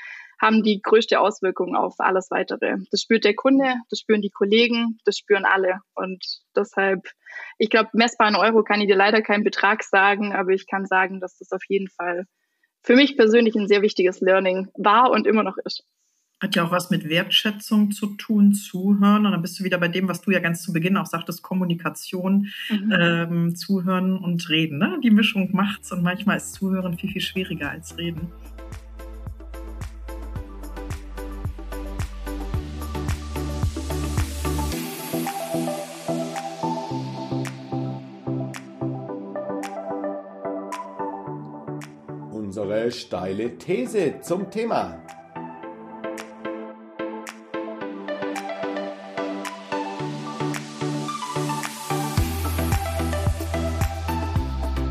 haben 0.40 0.62
die 0.62 0.80
größte 0.82 1.20
Auswirkung 1.20 1.76
auf 1.76 1.94
alles 1.98 2.30
weitere. 2.30 2.76
Das 2.90 3.00
spürt 3.00 3.24
der 3.24 3.34
Kunde, 3.34 3.74
das 3.90 4.00
spüren 4.00 4.22
die 4.22 4.30
Kollegen, 4.30 4.98
das 5.04 5.16
spüren 5.16 5.44
alle. 5.44 5.80
Und 5.94 6.24
deshalb, 6.54 7.08
ich 7.58 7.70
glaube, 7.70 7.90
messbar 7.92 8.28
in 8.28 8.36
Euro 8.36 8.62
kann 8.62 8.80
ich 8.80 8.88
dir 8.88 8.96
leider 8.96 9.22
keinen 9.22 9.44
Betrag 9.44 9.82
sagen, 9.82 10.34
aber 10.34 10.50
ich 10.50 10.66
kann 10.66 10.86
sagen, 10.86 11.20
dass 11.20 11.38
das 11.38 11.52
auf 11.52 11.62
jeden 11.68 11.88
Fall 11.88 12.26
für 12.82 12.96
mich 12.96 13.16
persönlich 13.16 13.56
ein 13.56 13.68
sehr 13.68 13.82
wichtiges 13.82 14.20
Learning 14.20 14.68
war 14.74 15.10
und 15.10 15.26
immer 15.26 15.42
noch 15.42 15.56
ist. 15.64 15.84
Hat 16.38 16.54
ja 16.54 16.64
auch 16.64 16.70
was 16.70 16.90
mit 16.90 17.08
Wertschätzung 17.08 17.92
zu 17.92 18.08
tun, 18.08 18.52
zuhören. 18.52 19.24
Und 19.24 19.32
dann 19.32 19.40
bist 19.40 19.58
du 19.58 19.64
wieder 19.64 19.78
bei 19.78 19.88
dem, 19.88 20.06
was 20.06 20.20
du 20.20 20.30
ja 20.30 20.38
ganz 20.38 20.62
zu 20.62 20.72
Beginn 20.72 20.98
auch 20.98 21.06
sagtest, 21.06 21.42
Kommunikation, 21.42 22.48
mhm. 22.68 22.92
ähm, 22.92 23.56
zuhören 23.56 24.18
und 24.18 24.48
reden. 24.50 24.78
Ne? 24.78 25.00
Die 25.02 25.10
Mischung 25.10 25.50
macht's 25.52 25.92
und 25.92 26.02
manchmal 26.02 26.36
ist 26.36 26.52
Zuhören 26.52 26.98
viel, 26.98 27.10
viel 27.10 27.22
schwieriger 27.22 27.70
als 27.70 27.96
Reden. 27.96 28.30
Unsere 42.58 42.90
steile 42.90 43.58
These 43.58 44.20
zum 44.22 44.50
Thema. 44.50 44.98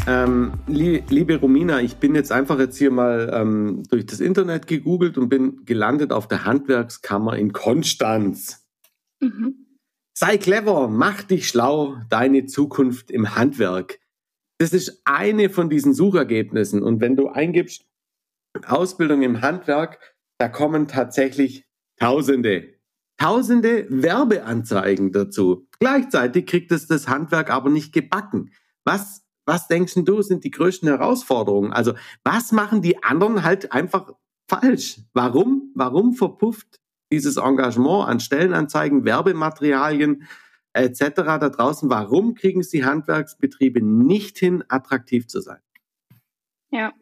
Ähm, 0.06 0.54
liebe 0.68 1.38
Romina, 1.38 1.82
ich 1.82 1.96
bin 1.96 2.14
jetzt 2.14 2.32
einfach 2.32 2.60
jetzt 2.60 2.78
hier 2.78 2.92
mal 2.92 3.32
ähm, 3.34 3.82
durch 3.90 4.06
das 4.06 4.20
Internet 4.20 4.68
gegoogelt 4.68 5.18
und 5.18 5.30
bin 5.30 5.66
gelandet 5.66 6.12
auf 6.12 6.28
der 6.28 6.46
Handwerkskammer 6.46 7.36
in 7.36 7.52
Konstanz. 7.52 8.64
Mhm. 9.20 9.66
Sei 10.14 10.38
clever, 10.38 10.88
mach 10.88 11.24
dich 11.24 11.48
schlau, 11.48 11.98
deine 12.12 12.46
Zukunft 12.46 13.10
im 13.10 13.36
Handwerk. 13.36 13.98
Das 14.58 14.74
ist 14.74 15.02
eine 15.06 15.50
von 15.50 15.70
diesen 15.70 15.94
Suchergebnissen. 15.94 16.82
Und 16.82 17.02
wenn 17.02 17.16
du 17.16 17.28
eingibst 17.28 17.86
Ausbildung 18.66 19.22
im 19.22 19.42
Handwerk, 19.42 20.00
da 20.38 20.48
kommen 20.48 20.88
tatsächlich 20.88 21.66
Tausende, 21.98 22.76
Tausende 23.18 23.88
Werbeanzeigen 23.90 25.14
dazu. 25.14 25.68
Gleichzeitig 25.80 26.46
kriegt 26.46 26.72
es 26.74 26.88
das 26.88 27.08
Handwerk 27.08 27.50
aber 27.50 27.70
nicht 27.70 27.94
gebacken. 27.94 28.52
Was 28.84 29.26
was 29.46 29.68
denkst 29.68 29.94
du, 29.96 30.22
sind 30.22 30.44
die 30.44 30.52
größten 30.52 30.90
Herausforderungen? 30.90 31.72
Also, 31.72 31.94
was 32.24 32.52
machen 32.52 32.82
die 32.82 33.04
anderen 33.04 33.44
halt 33.44 33.72
einfach 33.72 34.12
falsch? 34.50 35.02
Warum? 35.14 35.72
Warum 35.76 36.14
verpufft 36.14 36.80
dieses 37.12 37.38
Engagement 37.38 38.08
an 38.08 38.20
Stellenanzeigen, 38.20 39.06
Werbematerialien 39.06 40.24
etc. 40.76 41.16
da 41.16 41.50
draußen? 41.50 41.90
Warum 41.90 42.36
kriegen 42.36 42.60
es 42.62 42.70
die 42.70 42.86
Handwerksbetriebe 42.86 43.82
nicht 43.82 44.38
hin, 44.38 44.64
attraktiv 44.68 45.28
zu 45.28 45.42
sein? 45.42 45.60
Ja, 46.72 46.94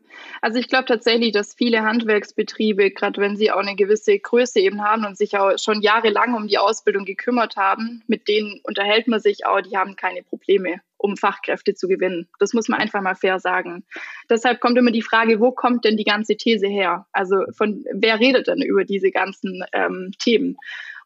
also 0.41 0.59
ich 0.59 0.67
glaube 0.67 0.85
tatsächlich, 0.85 1.31
dass 1.31 1.55
viele 1.55 1.83
Handwerksbetriebe, 1.83 2.91
gerade 2.91 3.19
wenn 3.21 3.37
sie 3.37 3.51
auch 3.51 3.59
eine 3.59 3.75
gewisse 3.75 4.19
Größe 4.19 4.59
eben 4.59 4.83
haben 4.83 5.05
und 5.05 5.17
sich 5.17 5.37
auch 5.37 5.57
schon 5.57 5.81
jahrelang 5.81 6.35
um 6.35 6.47
die 6.47 6.57
Ausbildung 6.57 7.05
gekümmert 7.05 7.55
haben, 7.55 8.03
mit 8.07 8.27
denen 8.27 8.59
unterhält 8.63 9.07
man 9.07 9.19
sich 9.19 9.45
auch, 9.45 9.61
die 9.61 9.75
haben 9.77 9.95
keine 9.95 10.21
Probleme, 10.21 10.81
um 10.97 11.17
Fachkräfte 11.17 11.73
zu 11.73 11.87
gewinnen. 11.87 12.27
Das 12.39 12.53
muss 12.53 12.67
man 12.67 12.79
einfach 12.79 13.01
mal 13.01 13.15
fair 13.15 13.39
sagen. 13.39 13.83
Deshalb 14.29 14.59
kommt 14.59 14.77
immer 14.77 14.91
die 14.91 15.01
Frage, 15.01 15.39
wo 15.39 15.51
kommt 15.51 15.85
denn 15.85 15.97
die 15.97 16.03
ganze 16.03 16.37
These 16.37 16.67
her? 16.67 17.07
Also 17.11 17.37
von 17.57 17.83
wer 17.91 18.19
redet 18.19 18.47
denn 18.47 18.61
über 18.61 18.83
diese 18.83 19.11
ganzen 19.11 19.63
ähm, 19.73 20.11
Themen? 20.19 20.57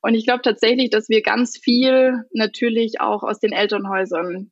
Und 0.01 0.13
ich 0.13 0.25
glaube 0.25 0.41
tatsächlich, 0.41 0.89
dass 0.89 1.09
wir 1.09 1.21
ganz 1.21 1.57
viel 1.57 2.23
natürlich 2.31 3.01
auch 3.01 3.23
aus 3.23 3.39
den 3.39 3.51
Elternhäusern 3.51 4.51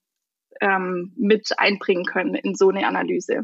ähm, 0.62 1.13
mit 1.17 1.58
einbringen 1.58 2.05
können 2.05 2.36
in 2.36 2.55
so 2.55 2.69
eine 2.69 2.88
Analyse. 2.88 3.41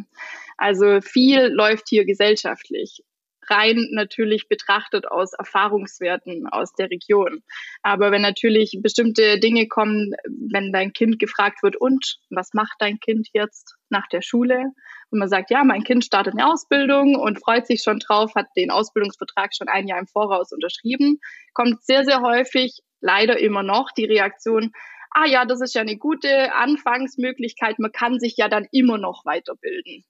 Also 0.57 1.01
viel 1.01 1.47
läuft 1.47 1.89
hier 1.89 2.05
gesellschaftlich 2.05 3.03
rein 3.51 3.87
natürlich 3.91 4.47
betrachtet 4.47 5.07
aus 5.07 5.33
Erfahrungswerten 5.33 6.47
aus 6.47 6.73
der 6.73 6.89
Region. 6.89 7.43
Aber 7.83 8.11
wenn 8.11 8.21
natürlich 8.21 8.79
bestimmte 8.81 9.39
Dinge 9.39 9.67
kommen, 9.67 10.13
wenn 10.25 10.71
dein 10.71 10.93
Kind 10.93 11.19
gefragt 11.19 11.61
wird, 11.61 11.75
und 11.75 12.17
was 12.29 12.53
macht 12.53 12.75
dein 12.79 12.99
Kind 12.99 13.27
jetzt 13.33 13.75
nach 13.89 14.07
der 14.07 14.21
Schule? 14.21 14.71
Und 15.09 15.19
man 15.19 15.27
sagt, 15.27 15.51
ja, 15.51 15.63
mein 15.63 15.83
Kind 15.83 16.05
startet 16.05 16.33
eine 16.33 16.47
Ausbildung 16.47 17.15
und 17.15 17.43
freut 17.43 17.67
sich 17.67 17.83
schon 17.83 17.99
drauf, 17.99 18.33
hat 18.35 18.47
den 18.55 18.71
Ausbildungsvertrag 18.71 19.53
schon 19.53 19.67
ein 19.67 19.87
Jahr 19.87 19.99
im 19.99 20.07
Voraus 20.07 20.51
unterschrieben, 20.53 21.19
kommt 21.53 21.83
sehr, 21.83 22.05
sehr 22.05 22.21
häufig, 22.21 22.79
leider 23.01 23.37
immer 23.39 23.61
noch, 23.61 23.91
die 23.91 24.05
Reaktion, 24.05 24.71
ah 25.11 25.25
ja, 25.25 25.45
das 25.45 25.59
ist 25.59 25.75
ja 25.75 25.81
eine 25.81 25.97
gute 25.97 26.53
Anfangsmöglichkeit, 26.53 27.79
man 27.79 27.91
kann 27.91 28.19
sich 28.19 28.37
ja 28.37 28.47
dann 28.47 28.67
immer 28.71 28.97
noch 28.97 29.25
weiterbilden. 29.25 30.05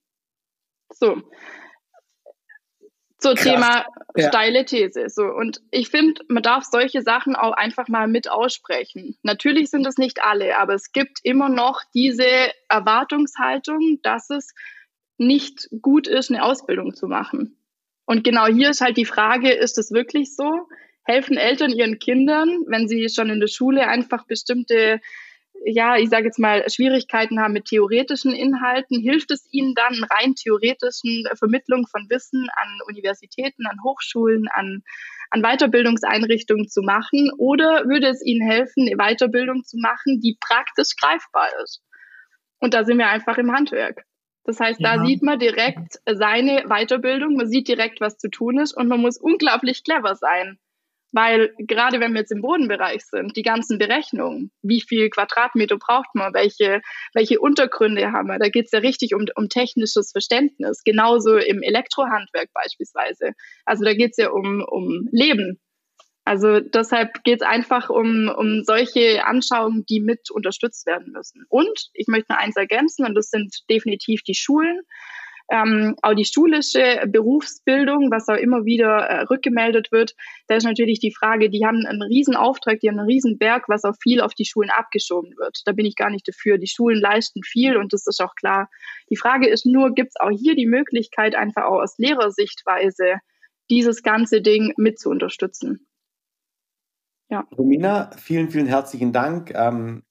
So. 0.89 1.21
Zur 3.21 3.35
Krass. 3.35 3.43
Thema 3.43 3.85
ja. 4.17 4.29
steile 4.29 4.65
These. 4.65 5.09
So. 5.09 5.23
Und 5.23 5.61
ich 5.69 5.89
finde, 5.89 6.23
man 6.27 6.41
darf 6.41 6.63
solche 6.63 7.03
Sachen 7.03 7.35
auch 7.35 7.53
einfach 7.53 7.87
mal 7.87 8.07
mit 8.07 8.29
aussprechen. 8.29 9.15
Natürlich 9.21 9.69
sind 9.69 9.85
es 9.85 9.97
nicht 9.97 10.23
alle, 10.23 10.57
aber 10.57 10.73
es 10.73 10.91
gibt 10.91 11.19
immer 11.23 11.47
noch 11.47 11.81
diese 11.93 12.25
Erwartungshaltung, 12.67 13.99
dass 14.01 14.31
es 14.31 14.53
nicht 15.17 15.69
gut 15.81 16.07
ist, 16.07 16.31
eine 16.31 16.43
Ausbildung 16.43 16.95
zu 16.95 17.07
machen. 17.07 17.57
Und 18.05 18.23
genau 18.23 18.47
hier 18.47 18.71
ist 18.71 18.81
halt 18.81 18.97
die 18.97 19.05
Frage, 19.05 19.51
ist 19.51 19.77
es 19.77 19.91
wirklich 19.91 20.35
so? 20.35 20.67
Helfen 21.03 21.37
Eltern 21.37 21.71
ihren 21.71 21.99
Kindern, 21.99 22.49
wenn 22.67 22.87
sie 22.87 23.07
schon 23.09 23.29
in 23.29 23.39
der 23.39 23.47
Schule 23.47 23.87
einfach 23.87 24.25
bestimmte 24.25 24.99
ja, 25.65 25.97
ich 25.97 26.09
sage 26.09 26.25
jetzt 26.25 26.39
mal, 26.39 26.67
Schwierigkeiten 26.69 27.39
haben 27.39 27.53
mit 27.53 27.65
theoretischen 27.65 28.33
Inhalten, 28.33 28.99
hilft 28.99 29.31
es 29.31 29.47
ihnen 29.51 29.73
dann 29.75 30.03
rein 30.09 30.35
theoretischen 30.35 31.25
Vermittlung 31.35 31.87
von 31.87 32.09
Wissen 32.09 32.47
an 32.55 32.79
Universitäten, 32.87 33.67
an 33.67 33.77
Hochschulen, 33.83 34.47
an, 34.51 34.83
an 35.29 35.41
Weiterbildungseinrichtungen 35.41 36.67
zu 36.67 36.81
machen? 36.81 37.31
Oder 37.37 37.85
würde 37.85 38.07
es 38.07 38.25
ihnen 38.25 38.47
helfen, 38.47 38.87
eine 38.87 38.97
Weiterbildung 38.97 39.63
zu 39.63 39.77
machen, 39.77 40.19
die 40.19 40.37
praktisch 40.39 40.95
greifbar 40.99 41.49
ist? 41.63 41.81
Und 42.59 42.73
da 42.73 42.83
sind 42.83 42.97
wir 42.97 43.09
einfach 43.09 43.37
im 43.37 43.51
Handwerk. 43.51 44.03
Das 44.43 44.59
heißt, 44.59 44.79
ja. 44.79 44.97
da 44.97 45.05
sieht 45.05 45.21
man 45.21 45.37
direkt 45.37 45.99
seine 46.09 46.63
Weiterbildung, 46.67 47.35
man 47.35 47.47
sieht 47.47 47.67
direkt, 47.67 48.01
was 48.01 48.17
zu 48.17 48.29
tun 48.29 48.59
ist 48.59 48.75
und 48.75 48.87
man 48.87 48.99
muss 48.99 49.17
unglaublich 49.17 49.83
clever 49.83 50.15
sein. 50.15 50.57
Weil 51.11 51.53
gerade 51.57 51.99
wenn 51.99 52.13
wir 52.13 52.21
jetzt 52.21 52.31
im 52.31 52.41
Bodenbereich 52.41 53.05
sind, 53.05 53.35
die 53.35 53.43
ganzen 53.43 53.77
Berechnungen, 53.77 54.51
wie 54.61 54.81
viel 54.81 55.09
Quadratmeter 55.09 55.77
braucht 55.77 56.13
man, 56.13 56.33
welche, 56.33 56.81
welche 57.13 57.39
Untergründe 57.39 58.11
haben 58.11 58.27
wir, 58.27 58.39
da 58.39 58.49
geht 58.49 58.65
es 58.65 58.71
ja 58.71 58.79
richtig 58.79 59.13
um, 59.13 59.25
um 59.35 59.49
technisches 59.49 60.11
Verständnis. 60.11 60.83
Genauso 60.83 61.35
im 61.35 61.61
Elektrohandwerk 61.61 62.49
beispielsweise. 62.53 63.31
Also 63.65 63.83
da 63.83 63.93
geht 63.93 64.11
es 64.11 64.17
ja 64.17 64.29
um, 64.29 64.63
um 64.65 65.07
Leben. 65.11 65.59
Also 66.23 66.59
deshalb 66.59 67.23
geht 67.23 67.41
es 67.41 67.47
einfach 67.47 67.89
um, 67.89 68.29
um 68.29 68.63
solche 68.63 69.25
Anschauungen, 69.25 69.85
die 69.89 69.99
mit 69.99 70.29
unterstützt 70.29 70.85
werden 70.85 71.11
müssen. 71.13 71.45
Und 71.49 71.89
ich 71.93 72.07
möchte 72.07 72.31
noch 72.31 72.39
eins 72.39 72.55
ergänzen, 72.55 73.05
und 73.05 73.15
das 73.15 73.29
sind 73.29 73.53
definitiv 73.69 74.21
die 74.23 74.35
Schulen 74.35 74.81
ähm, 75.49 75.95
auch 76.01 76.13
die 76.13 76.25
schulische 76.25 77.03
Berufsbildung, 77.07 78.11
was 78.11 78.27
auch 78.29 78.35
immer 78.35 78.65
wieder 78.65 78.99
äh, 78.99 79.21
rückgemeldet 79.23 79.91
wird, 79.91 80.15
da 80.47 80.55
ist 80.55 80.63
natürlich 80.63 80.99
die 80.99 81.13
Frage, 81.13 81.49
die 81.49 81.65
haben 81.65 81.85
einen 81.85 82.01
riesen 82.01 82.35
Auftrag, 82.35 82.79
die 82.79 82.89
haben 82.89 82.99
einen 82.99 83.07
riesen 83.07 83.37
Berg, 83.37 83.67
was 83.67 83.83
auch 83.83 83.95
viel 84.01 84.21
auf 84.21 84.33
die 84.33 84.45
Schulen 84.45 84.69
abgeschoben 84.69 85.31
wird. 85.37 85.61
Da 85.65 85.71
bin 85.71 85.85
ich 85.85 85.95
gar 85.95 86.09
nicht 86.09 86.27
dafür. 86.27 86.57
Die 86.57 86.67
Schulen 86.67 86.99
leisten 86.99 87.43
viel 87.43 87.77
und 87.77 87.93
das 87.93 88.07
ist 88.07 88.21
auch 88.21 88.35
klar. 88.35 88.69
Die 89.09 89.17
Frage 89.17 89.47
ist 89.47 89.65
nur, 89.65 89.93
gibt 89.93 90.09
es 90.09 90.19
auch 90.19 90.31
hier 90.31 90.55
die 90.55 90.67
Möglichkeit, 90.67 91.35
einfach 91.35 91.63
auch 91.63 91.81
aus 91.81 91.97
Lehrersichtweise 91.97 93.19
dieses 93.69 94.03
ganze 94.03 94.41
Ding 94.41 94.73
mit 94.77 94.99
zu 94.99 95.09
unterstützen. 95.09 95.87
Ja. 97.29 97.47
Romina, 97.57 98.11
vielen, 98.17 98.49
vielen 98.49 98.67
herzlichen 98.67 99.13
Dank. 99.13 99.51
Ähm, 99.55 100.03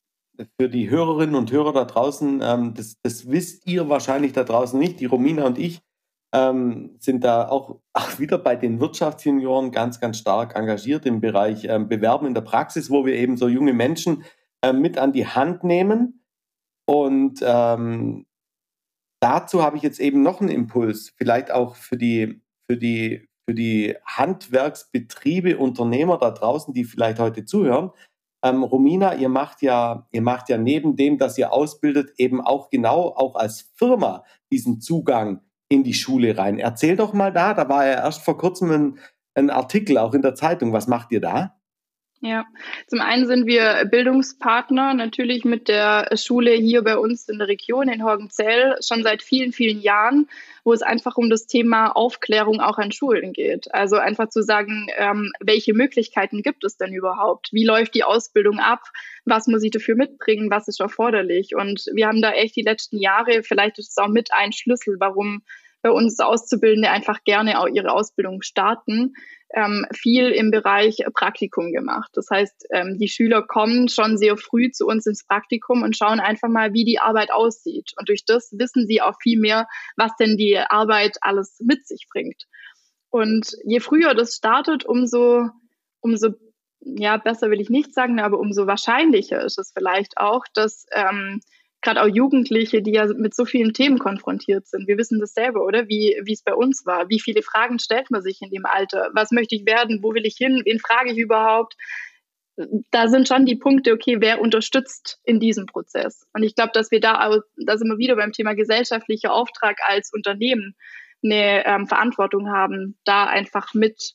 für 0.60 0.68
die 0.68 0.90
Hörerinnen 0.90 1.34
und 1.34 1.50
Hörer 1.50 1.72
da 1.72 1.84
draußen, 1.84 2.40
ähm, 2.42 2.74
das, 2.74 2.96
das, 3.02 3.30
wisst 3.30 3.66
ihr 3.66 3.88
wahrscheinlich 3.88 4.32
da 4.32 4.44
draußen 4.44 4.78
nicht. 4.78 5.00
Die 5.00 5.06
Romina 5.06 5.44
und 5.44 5.58
ich 5.58 5.80
ähm, 6.32 6.96
sind 6.98 7.24
da 7.24 7.48
auch, 7.48 7.80
auch, 7.92 8.18
wieder 8.18 8.38
bei 8.38 8.56
den 8.56 8.80
Wirtschaftsjunioren 8.80 9.72
ganz, 9.72 10.00
ganz 10.00 10.18
stark 10.18 10.56
engagiert 10.56 11.06
im 11.06 11.20
Bereich 11.20 11.64
ähm, 11.64 11.88
Bewerben 11.88 12.26
in 12.26 12.34
der 12.34 12.42
Praxis, 12.42 12.90
wo 12.90 13.04
wir 13.04 13.14
eben 13.14 13.36
so 13.36 13.48
junge 13.48 13.72
Menschen 13.72 14.24
äh, 14.62 14.72
mit 14.72 14.98
an 14.98 15.12
die 15.12 15.26
Hand 15.26 15.64
nehmen. 15.64 16.24
Und 16.86 17.40
ähm, 17.42 18.26
dazu 19.20 19.62
habe 19.62 19.76
ich 19.76 19.82
jetzt 19.82 20.00
eben 20.00 20.22
noch 20.22 20.40
einen 20.40 20.50
Impuls, 20.50 21.12
vielleicht 21.16 21.50
auch 21.50 21.76
für 21.76 21.96
die, 21.96 22.42
für 22.68 22.76
die 22.76 23.28
für 23.50 23.54
die 23.54 23.96
Handwerksbetriebe, 24.06 25.58
Unternehmer 25.58 26.18
da 26.18 26.30
draußen, 26.30 26.72
die 26.72 26.84
vielleicht 26.84 27.18
heute 27.18 27.44
zuhören. 27.44 27.90
Ähm, 28.42 28.62
Romina, 28.62 29.14
ihr 29.14 29.28
macht 29.28 29.62
ja, 29.62 30.06
ihr 30.12 30.22
macht 30.22 30.48
ja 30.48 30.58
neben 30.58 30.96
dem, 30.96 31.18
dass 31.18 31.36
ihr 31.36 31.52
ausbildet, 31.52 32.12
eben 32.16 32.40
auch 32.40 32.70
genau 32.70 33.14
auch 33.14 33.36
als 33.36 33.70
Firma 33.76 34.24
diesen 34.50 34.80
Zugang 34.80 35.40
in 35.68 35.84
die 35.84 35.94
Schule 35.94 36.36
rein. 36.36 36.58
Erzähl 36.58 36.96
doch 36.96 37.12
mal 37.12 37.32
da, 37.32 37.54
da 37.54 37.68
war 37.68 37.86
ja 37.86 37.94
erst 37.94 38.22
vor 38.24 38.38
kurzem 38.38 38.70
ein, 38.70 38.98
ein 39.34 39.50
Artikel 39.50 39.98
auch 39.98 40.14
in 40.14 40.22
der 40.22 40.34
Zeitung. 40.34 40.72
Was 40.72 40.88
macht 40.88 41.12
ihr 41.12 41.20
da? 41.20 41.60
Ja, 42.22 42.44
zum 42.86 43.00
einen 43.00 43.26
sind 43.26 43.46
wir 43.46 43.86
Bildungspartner 43.86 44.92
natürlich 44.92 45.46
mit 45.46 45.68
der 45.68 46.06
Schule 46.16 46.52
hier 46.52 46.82
bei 46.84 46.98
uns 46.98 47.28
in 47.30 47.38
der 47.38 47.48
Region 47.48 47.88
in 47.88 48.04
Horgenzell 48.04 48.76
schon 48.86 49.02
seit 49.02 49.22
vielen, 49.22 49.52
vielen 49.52 49.80
Jahren, 49.80 50.28
wo 50.64 50.72
es 50.72 50.82
einfach 50.82 51.16
um 51.16 51.30
das 51.30 51.46
Thema 51.46 51.90
Aufklärung 51.90 52.60
auch 52.60 52.78
an 52.78 52.92
Schulen 52.92 53.32
geht. 53.32 53.72
Also 53.74 53.96
einfach 53.96 54.28
zu 54.28 54.42
sagen, 54.42 54.86
ähm, 54.96 55.32
welche 55.40 55.74
Möglichkeiten 55.74 56.42
gibt 56.42 56.64
es 56.64 56.76
denn 56.76 56.92
überhaupt? 56.92 57.48
Wie 57.52 57.64
läuft 57.64 57.94
die 57.94 58.04
Ausbildung 58.04 58.58
ab? 58.58 58.82
Was 59.24 59.46
muss 59.46 59.62
ich 59.62 59.70
dafür 59.70 59.96
mitbringen? 59.96 60.50
Was 60.50 60.68
ist 60.68 60.80
erforderlich? 60.80 61.54
Und 61.54 61.86
wir 61.94 62.06
haben 62.06 62.22
da 62.22 62.32
echt 62.32 62.56
die 62.56 62.62
letzten 62.62 62.98
Jahre, 62.98 63.42
vielleicht 63.42 63.78
ist 63.78 63.90
es 63.90 63.98
auch 63.98 64.08
mit 64.08 64.32
ein 64.32 64.52
Schlüssel, 64.52 64.96
warum 64.98 65.42
bei 65.82 65.90
uns 65.90 66.18
Auszubildende 66.20 66.90
einfach 66.90 67.24
gerne 67.24 67.60
auch 67.60 67.66
ihre 67.66 67.92
Ausbildung 67.92 68.42
starten, 68.42 69.14
ähm, 69.52 69.86
viel 69.92 70.28
im 70.28 70.50
Bereich 70.50 70.98
Praktikum 71.12 71.72
gemacht. 71.72 72.10
Das 72.14 72.28
heißt, 72.30 72.66
ähm, 72.70 72.98
die 72.98 73.08
Schüler 73.08 73.42
kommen 73.42 73.88
schon 73.88 74.16
sehr 74.16 74.36
früh 74.36 74.70
zu 74.70 74.86
uns 74.86 75.06
ins 75.06 75.24
Praktikum 75.24 75.82
und 75.82 75.96
schauen 75.96 76.20
einfach 76.20 76.48
mal, 76.48 76.72
wie 76.72 76.84
die 76.84 77.00
Arbeit 77.00 77.32
aussieht. 77.32 77.92
Und 77.98 78.08
durch 78.08 78.24
das 78.24 78.50
wissen 78.52 78.86
sie 78.86 79.02
auch 79.02 79.16
viel 79.20 79.38
mehr, 79.38 79.66
was 79.96 80.14
denn 80.16 80.36
die 80.36 80.58
Arbeit 80.58 81.18
alles 81.20 81.58
mit 81.60 81.86
sich 81.86 82.06
bringt. 82.10 82.46
Und 83.10 83.56
je 83.64 83.80
früher 83.80 84.14
das 84.14 84.36
startet, 84.36 84.84
umso, 84.84 85.48
umso 86.00 86.34
ja, 86.80 87.16
besser 87.16 87.50
will 87.50 87.60
ich 87.60 87.70
nicht 87.70 87.92
sagen, 87.92 88.20
aber 88.20 88.38
umso 88.38 88.66
wahrscheinlicher 88.66 89.42
ist 89.44 89.58
es 89.58 89.72
vielleicht 89.72 90.16
auch, 90.16 90.44
dass 90.54 90.86
ähm, 90.92 91.40
gerade 91.82 92.02
auch 92.02 92.08
Jugendliche, 92.08 92.82
die 92.82 92.92
ja 92.92 93.06
mit 93.06 93.34
so 93.34 93.44
vielen 93.44 93.72
Themen 93.72 93.98
konfrontiert 93.98 94.66
sind. 94.66 94.86
Wir 94.86 94.98
wissen 94.98 95.20
das 95.20 95.32
selber, 95.32 95.64
oder? 95.64 95.88
Wie, 95.88 96.14
es 96.30 96.42
bei 96.42 96.54
uns 96.54 96.84
war. 96.84 97.08
Wie 97.08 97.20
viele 97.20 97.42
Fragen 97.42 97.78
stellt 97.78 98.10
man 98.10 98.22
sich 98.22 98.42
in 98.42 98.50
dem 98.50 98.66
Alter? 98.66 99.10
Was 99.14 99.30
möchte 99.30 99.54
ich 99.54 99.66
werden? 99.66 100.02
Wo 100.02 100.14
will 100.14 100.26
ich 100.26 100.36
hin? 100.36 100.62
Wen 100.64 100.78
frage 100.78 101.12
ich 101.12 101.18
überhaupt? 101.18 101.74
Da 102.90 103.08
sind 103.08 103.26
schon 103.26 103.46
die 103.46 103.56
Punkte, 103.56 103.92
okay, 103.92 104.16
wer 104.20 104.40
unterstützt 104.40 105.18
in 105.24 105.40
diesem 105.40 105.66
Prozess? 105.66 106.26
Und 106.34 106.42
ich 106.42 106.54
glaube, 106.54 106.72
dass 106.74 106.90
wir 106.90 107.00
da, 107.00 107.26
auch, 107.26 107.38
da 107.56 107.78
sind 107.78 107.88
wir 107.88 107.98
wieder 107.98 108.16
beim 108.16 108.32
Thema 108.32 108.54
gesellschaftlicher 108.54 109.32
Auftrag 109.32 109.78
als 109.86 110.12
Unternehmen 110.12 110.76
eine 111.22 111.66
ähm, 111.66 111.86
Verantwortung 111.86 112.50
haben, 112.50 112.98
da 113.04 113.24
einfach 113.24 113.72
mit, 113.72 114.14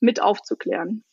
mit 0.00 0.22
aufzuklären. 0.22 1.04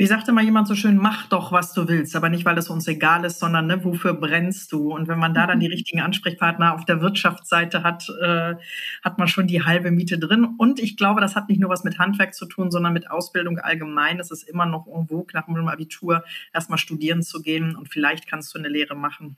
Wie 0.00 0.06
sagte 0.06 0.32
mal 0.32 0.42
jemand 0.42 0.66
so 0.66 0.74
schön, 0.74 0.96
mach 0.96 1.26
doch, 1.26 1.52
was 1.52 1.74
du 1.74 1.86
willst, 1.86 2.16
aber 2.16 2.30
nicht, 2.30 2.46
weil 2.46 2.56
es 2.56 2.70
uns 2.70 2.88
egal 2.88 3.22
ist, 3.26 3.38
sondern 3.38 3.66
ne, 3.66 3.84
wofür 3.84 4.14
brennst 4.14 4.72
du? 4.72 4.94
Und 4.94 5.08
wenn 5.08 5.18
man 5.18 5.34
da 5.34 5.46
dann 5.46 5.60
die 5.60 5.66
mhm. 5.66 5.74
richtigen 5.74 6.00
Ansprechpartner 6.00 6.72
auf 6.72 6.86
der 6.86 7.02
Wirtschaftsseite 7.02 7.82
hat, 7.82 8.08
äh, 8.22 8.54
hat 9.04 9.18
man 9.18 9.28
schon 9.28 9.46
die 9.46 9.62
halbe 9.62 9.90
Miete 9.90 10.18
drin. 10.18 10.54
Und 10.56 10.80
ich 10.80 10.96
glaube, 10.96 11.20
das 11.20 11.36
hat 11.36 11.50
nicht 11.50 11.60
nur 11.60 11.68
was 11.68 11.84
mit 11.84 11.98
Handwerk 11.98 12.32
zu 12.32 12.46
tun, 12.46 12.70
sondern 12.70 12.94
mit 12.94 13.10
Ausbildung 13.10 13.58
allgemein. 13.58 14.18
Es 14.20 14.30
ist 14.30 14.44
immer 14.44 14.64
noch 14.64 14.86
irgendwo 14.86 15.26
nach 15.34 15.44
dem 15.44 15.68
Abitur 15.68 16.24
erstmal 16.54 16.78
studieren 16.78 17.22
zu 17.22 17.42
gehen 17.42 17.76
und 17.76 17.90
vielleicht 17.90 18.26
kannst 18.26 18.54
du 18.54 18.58
eine 18.58 18.68
Lehre 18.68 18.94
machen 18.94 19.36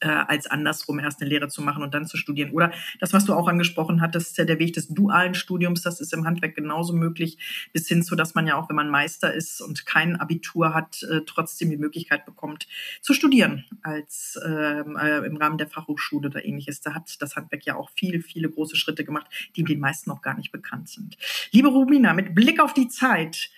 äh, 0.00 0.08
als 0.08 0.46
andersrum 0.46 0.98
erst 0.98 1.20
eine 1.20 1.30
Lehre 1.30 1.48
zu 1.48 1.62
machen 1.62 1.82
und 1.82 1.94
dann 1.94 2.06
zu 2.06 2.16
studieren. 2.16 2.50
Oder 2.52 2.72
das, 3.00 3.12
was 3.12 3.24
du 3.24 3.34
auch 3.34 3.48
angesprochen 3.48 4.00
hattest, 4.00 4.38
der 4.38 4.58
Weg 4.58 4.74
des 4.74 4.88
dualen 4.88 5.34
Studiums, 5.34 5.82
das 5.82 6.00
ist 6.00 6.12
im 6.12 6.24
Handwerk 6.26 6.54
genauso 6.54 6.92
möglich, 6.92 7.38
bis 7.72 7.88
hin 7.88 8.02
zu, 8.02 8.16
dass 8.16 8.34
man 8.34 8.46
ja 8.46 8.56
auch, 8.56 8.68
wenn 8.68 8.76
man 8.76 8.90
Meister 8.90 9.32
ist 9.32 9.60
und 9.60 9.86
kein 9.86 10.16
Abitur 10.16 10.74
hat, 10.74 11.02
äh, 11.04 11.22
trotzdem 11.26 11.70
die 11.70 11.76
Möglichkeit 11.76 12.26
bekommt, 12.26 12.66
zu 13.00 13.14
studieren 13.14 13.64
als 13.82 14.38
ähm, 14.44 14.96
äh, 14.96 15.18
im 15.18 15.36
Rahmen 15.36 15.58
der 15.58 15.68
Fachhochschule 15.68 16.28
oder 16.28 16.44
ähnliches. 16.44 16.80
Da 16.80 16.94
hat 16.94 17.20
das 17.20 17.36
Handwerk 17.36 17.64
ja 17.64 17.76
auch 17.76 17.90
viel, 17.90 18.22
viele 18.22 18.50
große 18.50 18.76
Schritte 18.76 19.04
gemacht, 19.04 19.26
die 19.56 19.64
den 19.64 19.80
meisten 19.80 20.10
noch 20.10 20.22
gar 20.22 20.36
nicht 20.36 20.52
bekannt 20.52 20.88
sind. 20.88 21.16
Liebe 21.52 21.68
Rubina, 21.68 22.12
mit 22.12 22.34
Blick 22.34 22.60
auf 22.60 22.74
die 22.74 22.88
Zeit, 22.88 23.50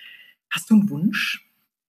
hast 0.51 0.71
du 0.71 0.75
einen 0.75 0.91
Wunsch? 0.91 1.48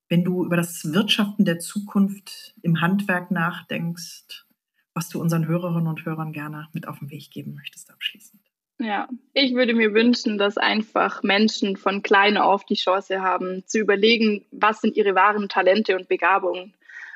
Wenn 0.09 0.23
du 0.23 0.43
über 0.43 0.57
das 0.57 0.91
Wirtschaften 0.91 1.45
der 1.45 1.59
Zukunft 1.59 2.55
im 2.61 2.81
Handwerk 2.81 3.31
nachdenkst, 3.31 4.45
was 4.93 5.07
du 5.07 5.21
unseren 5.21 5.47
Hörerinnen 5.47 5.87
und 5.87 6.03
Hörern 6.05 6.33
gerne 6.33 6.67
mit 6.73 6.87
auf 6.87 6.99
den 6.99 7.11
Weg 7.11 7.31
geben 7.31 7.53
möchtest 7.53 7.91
abschließend? 7.91 8.41
Ja, 8.81 9.07
ich 9.33 9.53
würde 9.53 9.73
mir 9.73 9.93
wünschen, 9.93 10.37
dass 10.37 10.57
einfach 10.57 11.21
Menschen 11.21 11.75
von 11.75 12.01
klein 12.01 12.37
auf 12.37 12.65
die 12.65 12.75
Chance 12.75 13.21
haben, 13.21 13.63
zu 13.65 13.77
überlegen, 13.77 14.45
was 14.51 14.81
sind 14.81 14.95
ihre 14.95 15.15
wahren 15.15 15.49
Talente 15.49 15.95
und 15.97 16.07
Begabungen. 16.07 16.73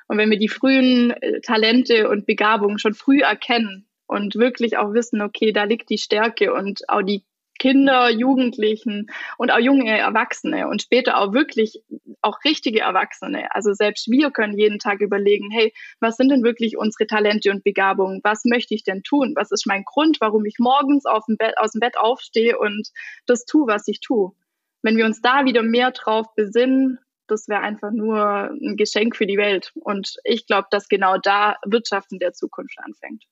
Und 0.08 0.18
wenn 0.18 0.30
wir 0.30 0.38
die 0.38 0.50
frühen 0.50 1.12
äh, 1.12 1.40
Talente 1.40 2.10
und 2.10 2.26
Begabungen 2.26 2.80
schon 2.80 2.94
früh 2.94 3.22
erkennen 3.22 3.86
und 4.08 4.36
wirklich 4.36 4.78
auch 4.78 4.94
wissen, 4.94 5.22
okay, 5.22 5.54
da 5.54 5.64
liegt 5.64 5.90
die 5.90 5.98
Stärke 5.98 6.54
und 6.54 6.88
auch 6.90 7.02
die 7.02 7.24
Kinder, 7.64 8.10
Jugendlichen 8.10 9.10
und 9.38 9.50
auch 9.50 9.58
junge 9.58 9.98
Erwachsene 9.98 10.68
und 10.68 10.82
später 10.82 11.18
auch 11.18 11.32
wirklich 11.32 11.82
auch 12.22 12.44
richtige 12.44 12.82
Erwachsene. 12.82 13.56
Also 13.56 13.72
selbst 13.72 14.12
wir 14.12 14.32
können 14.32 14.58
jeden 14.58 14.80
Tag 14.80 15.00
überlegen, 15.00 15.50
hey, 15.50 15.74
was 16.02 16.18
sind 16.18 16.28
denn 16.28 16.44
wirklich 16.44 16.78
unsere 16.78 17.08
Talente 17.08 17.52
und 17.52 17.64
Begabungen? 17.64 18.20
Was 18.22 18.44
möchte 18.44 18.74
ich 18.74 18.84
denn 18.84 19.02
tun? 19.02 19.32
Was 19.38 19.52
ist 19.52 19.66
mein 19.66 19.86
Grund, 19.86 20.18
warum 20.20 20.44
ich 20.44 20.56
morgens 20.60 21.06
dem 21.26 21.38
Bett, 21.38 21.58
aus 21.58 21.72
dem 21.72 21.80
Bett 21.80 21.98
aufstehe 21.98 22.60
und 22.60 22.90
das 23.28 23.46
tue, 23.46 23.66
was 23.66 23.88
ich 23.88 24.02
tue? 24.02 24.34
Wenn 24.82 24.98
wir 24.98 25.06
uns 25.06 25.22
da 25.22 25.46
wieder 25.46 25.64
mehr 25.64 25.92
drauf 25.92 26.36
besinnen, 26.36 27.00
das 27.28 27.48
wäre 27.48 27.62
einfach 27.62 27.92
nur 27.92 28.50
ein 28.62 28.76
Geschenk 28.76 29.16
für 29.16 29.26
die 29.26 29.38
Welt. 29.38 29.72
Und 29.76 30.18
ich 30.26 30.48
glaube, 30.48 30.68
dass 30.70 30.90
genau 30.90 31.18
da 31.18 31.56
Wirtschaften 31.66 32.20
der 32.20 32.34
Zukunft 32.34 32.78
anfängt. 32.80 33.24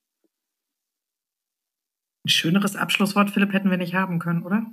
Ein 2.26 2.30
schöneres 2.30 2.76
Abschlusswort, 2.76 3.32
Philipp, 3.32 3.54
hätten 3.54 3.70
wir 3.70 3.78
nicht 3.78 3.96
haben 3.96 4.20
können, 4.20 4.44
oder? 4.44 4.66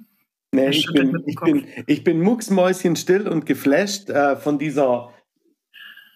Nee, 0.52 0.70
ich 0.70 0.86
bin, 0.92 1.22
ich, 1.26 1.36
bin, 1.40 1.66
ich 1.86 2.04
bin 2.04 2.20
mucksmäuschenstill 2.20 3.28
und 3.28 3.46
geflasht 3.46 4.08
äh, 4.08 4.36
von 4.36 4.58
dieser 4.58 5.12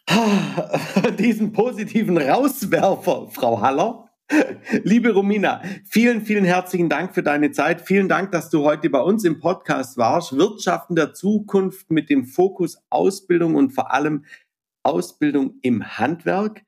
diesen 1.18 1.52
positiven 1.52 2.18
Rauswerfer, 2.18 3.28
Frau 3.30 3.60
Haller. 3.60 4.08
Liebe 4.82 5.12
Romina, 5.12 5.62
vielen, 5.84 6.22
vielen 6.22 6.44
herzlichen 6.44 6.88
Dank 6.88 7.14
für 7.14 7.22
deine 7.22 7.50
Zeit. 7.50 7.82
Vielen 7.82 8.08
Dank, 8.08 8.32
dass 8.32 8.48
du 8.48 8.64
heute 8.64 8.88
bei 8.88 9.00
uns 9.00 9.24
im 9.24 9.38
Podcast 9.38 9.98
warst. 9.98 10.36
Wirtschaften 10.36 10.96
der 10.96 11.12
Zukunft 11.12 11.90
mit 11.90 12.08
dem 12.08 12.24
Fokus 12.24 12.78
Ausbildung 12.88 13.54
und 13.54 13.70
vor 13.70 13.92
allem 13.92 14.24
Ausbildung 14.82 15.58
im 15.62 15.98
Handwerk 15.98 16.62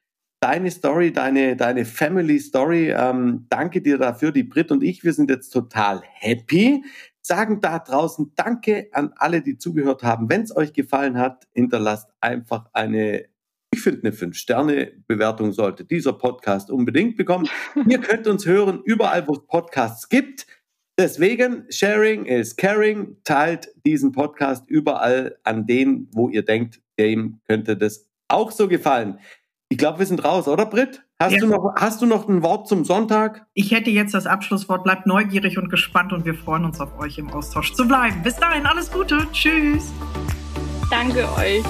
deine 0.45 0.71
Story, 0.71 1.11
deine, 1.11 1.57
deine 1.57 1.87
Family 1.87 2.39
Story. 2.39 2.91
Ähm, 2.95 3.47
danke 3.49 3.81
dir 3.81 3.97
dafür. 3.97 4.31
Die 4.31 4.43
Brit 4.43 4.71
und 4.71 4.83
ich, 4.83 5.03
wir 5.03 5.15
sind 5.15 5.31
jetzt 5.31 5.49
total 5.49 6.03
happy. 6.05 6.85
Sagen 7.23 7.63
da 7.63 7.79
draußen 7.79 8.33
Danke 8.37 8.89
an 8.93 9.15
alle, 9.17 9.41
die 9.41 9.57
zugehört 9.57 10.03
haben. 10.03 10.29
Wenn 10.29 10.43
es 10.43 10.55
euch 10.55 10.75
gefallen 10.75 11.17
hat, 11.17 11.49
hinterlasst 11.55 12.11
einfach 12.21 12.69
eine, 12.75 13.25
ich 13.71 13.81
finde 13.81 14.03
eine 14.03 14.15
5-Sterne-Bewertung 14.15 15.53
sollte 15.53 15.87
dieser 15.87 16.13
Podcast 16.13 16.71
unbedingt 16.71 17.17
bekommen. 17.17 17.49
Ihr 17.89 18.01
könnt 18.01 18.27
uns 18.27 18.45
hören 18.45 18.83
überall, 18.85 19.27
wo 19.27 19.33
es 19.33 19.47
Podcasts 19.47 20.11
gibt. 20.11 20.47
Deswegen, 20.99 21.65
Sharing 21.71 22.27
is 22.27 22.55
Caring. 22.55 23.17
Teilt 23.25 23.71
diesen 23.87 24.13
Podcast 24.13 24.69
überall 24.69 25.39
an 25.43 25.67
den, 25.67 26.07
wo 26.13 26.29
ihr 26.29 26.45
denkt, 26.45 26.83
dem 26.99 27.41
könnte 27.49 27.79
das 27.79 28.11
auch 28.29 28.51
so 28.53 28.69
gefallen. 28.69 29.19
Ich 29.75 29.79
glaube, 29.79 29.99
wir 29.99 30.07
sind 30.07 30.25
raus, 30.25 30.47
oder 30.47 30.67
Britt? 30.67 31.03
Hast, 31.21 31.33
ja. 31.33 31.41
du 31.41 31.49
noch, 31.49 31.75
hast 31.75 32.01
du 32.01 32.07
noch 32.07 32.29
ein 32.29 32.45
Wort 32.45 32.69
zum 32.69 32.85
Sonntag? 32.85 33.45
Ich 33.55 33.73
hätte 33.73 33.91
jetzt 33.91 34.15
das 34.15 34.25
Abschlusswort. 34.25 34.85
Bleibt 34.85 35.05
neugierig 35.05 35.59
und 35.59 35.69
gespannt 35.69 36.13
und 36.13 36.25
wir 36.25 36.37
freuen 36.37 36.65
uns 36.65 36.81
auf 36.81 36.97
euch 37.01 37.19
im 37.19 37.29
Austausch 37.33 37.73
zu 37.73 37.89
bleiben. 37.89 38.23
Bis 38.23 38.37
dahin, 38.37 38.67
alles 38.67 38.93
Gute. 38.93 39.27
Tschüss. 39.33 39.93
Danke 40.93 41.27
euch. 41.37 41.65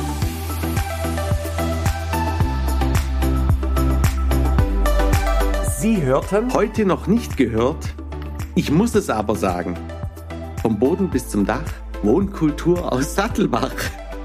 Sie 5.79 6.03
hörten 6.03 6.53
heute 6.53 6.85
noch 6.85 7.07
nicht 7.07 7.39
gehört. 7.39 7.95
Ich 8.55 8.71
muss 8.71 8.95
es 8.95 9.09
aber 9.09 9.35
sagen. 9.35 9.79
vom 10.61 10.79
Boden 10.79 11.09
bis 11.09 11.31
zum 11.31 11.47
Dach, 11.47 11.73
Wohnkultur 12.03 12.93
aus 12.93 13.15
Sattelbach. 13.15 13.73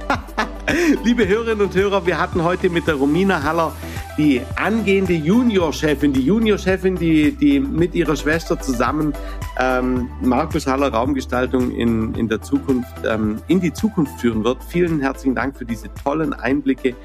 Liebe 1.04 1.28
Hörerinnen 1.28 1.62
und 1.62 1.76
Hörer, 1.76 2.06
wir 2.06 2.20
hatten 2.20 2.44
heute 2.44 2.70
mit 2.70 2.88
der 2.88 2.96
Romina 2.96 3.44
Haller 3.44 3.74
die 4.18 4.42
angehende 4.56 5.14
Juniorchefin, 5.14 6.12
die 6.14 6.22
Juniorchefin, 6.22 6.96
die, 6.96 7.32
die 7.32 7.60
mit 7.60 7.96
ihrer 7.96 8.16
Schwester 8.16 8.60
zusammen 8.60 9.14
ähm, 9.58 10.10
Markus 10.22 10.68
Haller 10.68 10.90
Raumgestaltung 10.90 11.72
in, 11.72 12.14
in 12.16 12.28
der 12.28 12.42
Zukunft, 12.42 12.94
ähm, 13.06 13.42
in 13.48 13.62
die 13.62 13.72
Zukunft 13.72 14.20
führen 14.20 14.44
wird. 14.44 14.64
Vielen 14.64 15.00
herzlichen 15.00 15.36
Dank 15.36 15.58
für 15.58 15.66
diese 15.66 15.94
tollen 15.94 16.34
Einblicke, 16.34 16.96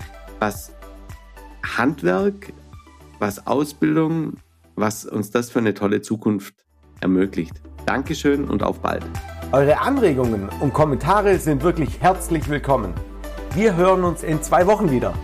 was 0.40 0.72
Handwerk, 1.76 2.52
was 3.20 3.46
Ausbildung, 3.46 4.34
was 4.74 5.04
uns 5.04 5.30
das 5.30 5.50
für 5.50 5.60
eine 5.60 5.74
tolle 5.74 6.02
Zukunft 6.02 6.54
ermöglicht. 7.00 7.62
Dankeschön 7.86 8.44
und 8.44 8.62
auf 8.62 8.80
bald. 8.80 9.04
Eure 9.52 9.80
Anregungen 9.80 10.48
und 10.60 10.72
Kommentare 10.72 11.38
sind 11.38 11.62
wirklich 11.62 12.00
herzlich 12.00 12.48
willkommen. 12.48 12.92
Wir 13.54 13.76
hören 13.76 14.02
uns 14.02 14.24
in 14.24 14.42
zwei 14.42 14.66
Wochen 14.66 14.90
wieder. 14.90 15.14